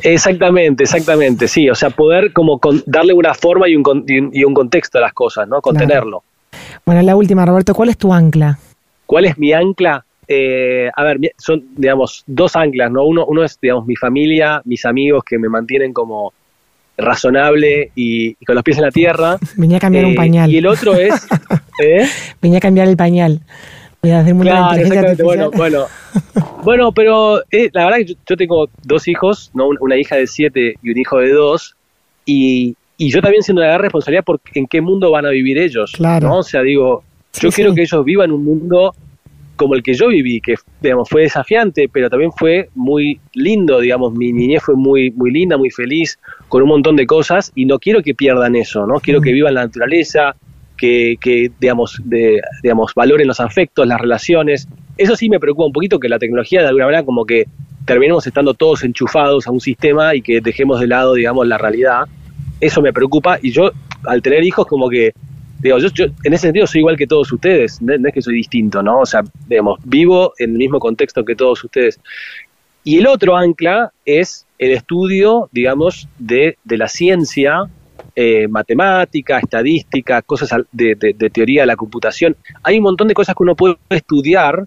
Exactamente, 0.03 0.83
exactamente, 0.83 1.47
sí, 1.47 1.69
o 1.69 1.75
sea, 1.75 1.89
poder 1.89 2.31
como 2.33 2.59
darle 2.85 3.13
una 3.13 3.33
forma 3.33 3.67
y 3.67 3.75
un, 3.75 4.05
y 4.07 4.43
un, 4.43 4.53
contexto 4.53 4.99
a 4.99 5.01
las 5.01 5.13
cosas, 5.13 5.47
¿no? 5.47 5.59
Contenerlo. 5.61 6.23
Bueno, 6.85 7.01
la 7.01 7.15
última, 7.15 7.45
Roberto, 7.45 7.73
¿cuál 7.73 7.89
es 7.89 7.97
tu 7.97 8.13
ancla? 8.13 8.59
¿Cuál 9.05 9.25
es 9.25 9.37
mi 9.37 9.53
ancla? 9.53 10.05
eh, 10.27 10.89
a 10.93 11.03
ver, 11.03 11.19
son, 11.37 11.63
digamos, 11.75 12.23
dos 12.27 12.55
anclas, 12.55 12.91
¿no? 12.91 13.05
Uno, 13.05 13.25
uno 13.25 13.43
es, 13.43 13.57
digamos, 13.61 13.85
mi 13.85 13.95
familia, 13.95 14.61
mis 14.65 14.85
amigos 14.85 15.23
que 15.23 15.37
me 15.39 15.47
mantienen 15.47 15.93
como 15.93 16.33
razonable 16.97 17.91
y, 17.95 18.33
con 18.45 18.55
los 18.55 18.63
pies 18.63 18.77
en 18.77 18.83
la 18.83 18.91
tierra. 18.91 19.37
Venía 19.55 19.77
a 19.77 19.79
cambiar 19.79 20.05
un 20.05 20.11
eh, 20.11 20.15
pañal. 20.15 20.51
Y 20.51 20.57
el 20.57 20.67
otro 20.67 20.95
es... 20.95 21.13
¿eh? 21.83 22.07
Venía 22.41 22.57
a 22.57 22.61
cambiar 22.61 22.87
el 22.87 22.97
pañal. 22.97 23.41
Voy 24.01 24.11
a 24.11 24.19
hacer 24.19 24.35
claro, 24.35 25.15
bueno, 25.23 25.51
bueno. 25.51 25.85
bueno, 26.63 26.91
pero 26.91 27.41
eh, 27.51 27.69
la 27.73 27.85
verdad 27.85 27.97
que 27.97 28.15
yo, 28.27 28.37
tengo 28.37 28.69
dos 28.83 29.07
hijos, 29.07 29.49
¿no? 29.53 29.69
una 29.79 29.97
hija 29.97 30.15
de 30.15 30.27
siete 30.27 30.75
y 30.83 30.91
un 30.91 30.97
hijo 30.97 31.17
de 31.17 31.31
dos, 31.31 31.75
y, 32.23 32.75
y 32.97 33.09
yo 33.09 33.21
también 33.21 33.41
siento 33.41 33.61
una 33.61 33.69
gran 33.69 33.81
responsabilidad 33.81 34.23
por 34.23 34.39
en 34.53 34.67
qué 34.67 34.81
mundo 34.81 35.09
van 35.09 35.25
a 35.25 35.29
vivir 35.29 35.57
ellos. 35.57 35.93
Claro. 35.93 36.27
¿no? 36.27 36.37
O 36.39 36.43
sea, 36.43 36.61
digo, 36.61 37.03
yo 37.39 37.51
quiero 37.51 37.73
que 37.73 37.81
ellos 37.81 38.05
vivan 38.05 38.31
un 38.31 38.45
mundo 38.45 38.93
como 39.57 39.75
el 39.75 39.83
que 39.83 39.93
yo 39.93 40.07
viví, 40.07 40.39
que 40.39 40.55
digamos 40.81 41.09
fue 41.09 41.23
desafiante, 41.23 41.89
pero 41.91 42.09
también 42.09 42.31
fue 42.31 42.69
muy 42.75 43.19
lindo, 43.33 43.79
digamos, 43.79 44.13
mi 44.13 44.31
niñez 44.31 44.63
fue 44.63 44.75
muy 44.75 45.11
muy 45.11 45.31
linda, 45.31 45.57
muy 45.57 45.69
feliz, 45.69 46.17
con 46.47 46.61
un 46.61 46.69
montón 46.69 46.95
de 46.95 47.05
cosas 47.05 47.51
y 47.55 47.65
no 47.65 47.79
quiero 47.79 48.01
que 48.01 48.15
pierdan 48.15 48.55
eso, 48.55 48.87
¿no? 48.87 48.99
Quiero 49.01 49.19
que 49.19 49.33
vivan 49.33 49.55
la 49.55 49.65
naturaleza, 49.65 50.35
que, 50.77 51.17
que 51.19 51.51
digamos, 51.59 51.99
de, 52.05 52.39
digamos, 52.63 52.93
valoren 52.95 53.27
los 53.27 53.39
afectos, 53.39 53.85
las 53.85 53.99
relaciones. 53.99 54.67
Eso 54.97 55.15
sí 55.15 55.29
me 55.29 55.39
preocupa 55.39 55.65
un 55.65 55.73
poquito 55.73 55.99
que 55.99 56.07
la 56.07 56.19
tecnología 56.19 56.61
de 56.61 56.67
alguna 56.67 56.85
manera 56.85 57.03
como 57.03 57.25
que 57.25 57.45
terminemos 57.85 58.25
estando 58.27 58.53
todos 58.53 58.83
enchufados 58.83 59.47
a 59.47 59.51
un 59.51 59.59
sistema 59.59 60.15
y 60.15 60.21
que 60.21 60.39
dejemos 60.39 60.79
de 60.79 60.87
lado, 60.87 61.15
digamos, 61.15 61.47
la 61.47 61.57
realidad. 61.57 62.03
Eso 62.61 62.81
me 62.81 62.93
preocupa 62.93 63.39
y 63.41 63.51
yo 63.51 63.71
al 64.05 64.21
tener 64.21 64.43
hijos 64.43 64.67
como 64.67 64.89
que 64.89 65.13
digo, 65.59 65.77
yo, 65.77 66.05
en 66.23 66.33
ese 66.33 66.47
sentido 66.47 66.67
soy 66.67 66.79
igual 66.79 66.97
que 66.97 67.07
todos 67.07 67.31
ustedes, 67.31 67.81
no, 67.81 67.93
es 67.93 68.13
que 68.13 68.21
soy 68.21 68.35
distinto, 68.35 68.81
¿no? 68.83 69.01
O 69.01 69.05
sea, 69.05 69.23
digamos, 69.47 69.79
vivo 69.83 70.33
en 70.37 70.51
el 70.51 70.57
mismo 70.57 70.79
contexto 70.79 71.25
que 71.25 71.35
todos 71.35 71.63
ustedes. 71.63 71.99
Y 72.83 72.99
el 72.99 73.07
otro 73.07 73.35
ancla 73.35 73.91
es 74.05 74.45
el 74.59 74.71
estudio, 74.71 75.49
digamos, 75.51 76.07
de, 76.19 76.57
de 76.63 76.77
la 76.77 76.87
ciencia, 76.87 77.63
eh, 78.15 78.47
matemática, 78.47 79.39
estadística, 79.39 80.21
cosas 80.21 80.49
de, 80.71 80.95
de, 80.95 81.29
teoría 81.29 81.61
de 81.61 81.67
la 81.67 81.75
computación. 81.75 82.35
Hay 82.63 82.77
un 82.77 82.83
montón 82.83 83.07
de 83.07 83.13
cosas 83.13 83.35
que 83.35 83.43
uno 83.43 83.55
puede 83.55 83.77
estudiar 83.89 84.65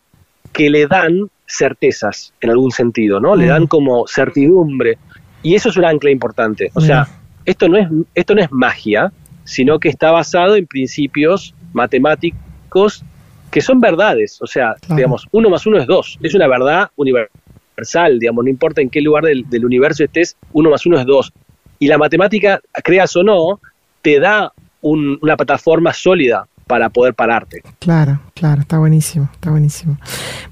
que 0.53 0.71
le 0.71 0.87
dan 0.87 1.31
certezas, 1.47 2.33
en 2.41 2.51
algún 2.51 2.71
sentido, 2.71 3.19
¿no? 3.19 3.35
Le 3.35 3.47
dan 3.47 3.67
como 3.67 4.07
certidumbre. 4.07 4.99
Y 5.43 5.55
eso 5.55 5.71
es 5.71 5.77
un 5.77 5.85
ancla 5.85 6.11
importante. 6.11 6.71
O 6.75 6.81
sea, 6.81 7.09
esto 7.45 7.69
no 7.69 7.77
es, 7.77 7.89
esto 8.15 8.35
no 8.35 8.43
es 8.43 8.53
magia, 8.53 9.13
sino 9.51 9.81
que 9.81 9.89
está 9.89 10.13
basado 10.13 10.55
en 10.55 10.65
principios 10.65 11.57
matemáticos 11.73 13.05
que 13.51 13.61
son 13.61 13.81
verdades, 13.81 14.41
o 14.41 14.47
sea, 14.47 14.77
digamos, 14.91 15.27
uno 15.33 15.51
más 15.51 15.67
uno 15.67 15.79
es 15.79 15.89
dos, 15.89 16.21
es 16.23 16.35
una 16.35 16.47
verdad 16.47 16.89
universal, 16.95 18.21
digamos, 18.21 18.45
no 18.45 18.49
importa 18.49 18.81
en 18.81 18.89
qué 18.89 19.01
lugar 19.01 19.25
del, 19.25 19.65
universo 19.65 20.05
estés, 20.05 20.37
uno 20.53 20.71
más 20.71 20.87
uno 20.87 21.01
es 21.01 21.05
dos. 21.05 21.33
Y 21.81 21.89
la 21.89 21.99
matemática, 21.99 22.61
creas 22.85 23.17
o 23.17 23.25
no, 23.25 23.61
te 24.03 24.21
da 24.21 24.53
una 24.83 25.37
plataforma 25.37 25.93
sólida 25.93 26.47
para 26.69 26.89
poder 26.91 27.15
pararte. 27.15 27.63
Claro, 27.81 28.21
claro, 28.35 28.61
está 28.61 28.79
buenísimo, 28.79 29.29
está 29.33 29.51
buenísimo. 29.51 29.99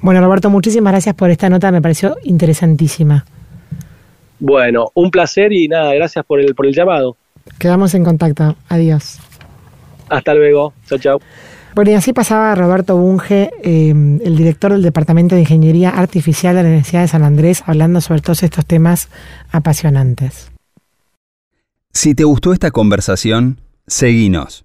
Bueno, 0.00 0.20
Roberto, 0.20 0.50
muchísimas 0.50 0.92
gracias 0.92 1.14
por 1.14 1.30
esta 1.30 1.48
nota, 1.48 1.70
me 1.70 1.80
pareció 1.80 2.16
interesantísima. 2.24 3.24
Bueno, 4.40 4.90
un 4.94 5.12
placer 5.12 5.52
y 5.52 5.68
nada, 5.68 5.94
gracias 5.94 6.24
por 6.24 6.40
el, 6.40 6.56
por 6.56 6.66
el 6.66 6.74
llamado. 6.74 7.16
Quedamos 7.58 7.94
en 7.94 8.04
contacto. 8.04 8.56
Adiós. 8.68 9.18
Hasta 10.08 10.34
luego. 10.34 10.72
Chao, 10.86 10.98
chao. 10.98 11.20
Bueno, 11.74 11.90
y 11.90 11.94
así 11.94 12.12
pasaba 12.12 12.54
Roberto 12.54 12.96
Bunge, 12.96 13.50
em, 13.62 14.20
el 14.24 14.36
director 14.36 14.72
del 14.72 14.82
Departamento 14.82 15.34
de 15.34 15.42
Ingeniería 15.42 15.90
Artificial 15.90 16.56
de 16.56 16.62
la 16.62 16.68
Universidad 16.68 17.02
de 17.02 17.08
San 17.08 17.22
Andrés, 17.22 17.62
hablando 17.66 18.00
sobre 18.00 18.20
todos 18.20 18.42
estos 18.42 18.66
temas 18.66 19.08
apasionantes. 19.52 20.50
Si 21.92 22.14
te 22.14 22.24
gustó 22.24 22.52
esta 22.52 22.70
conversación, 22.70 23.60
seguinos 23.86 24.64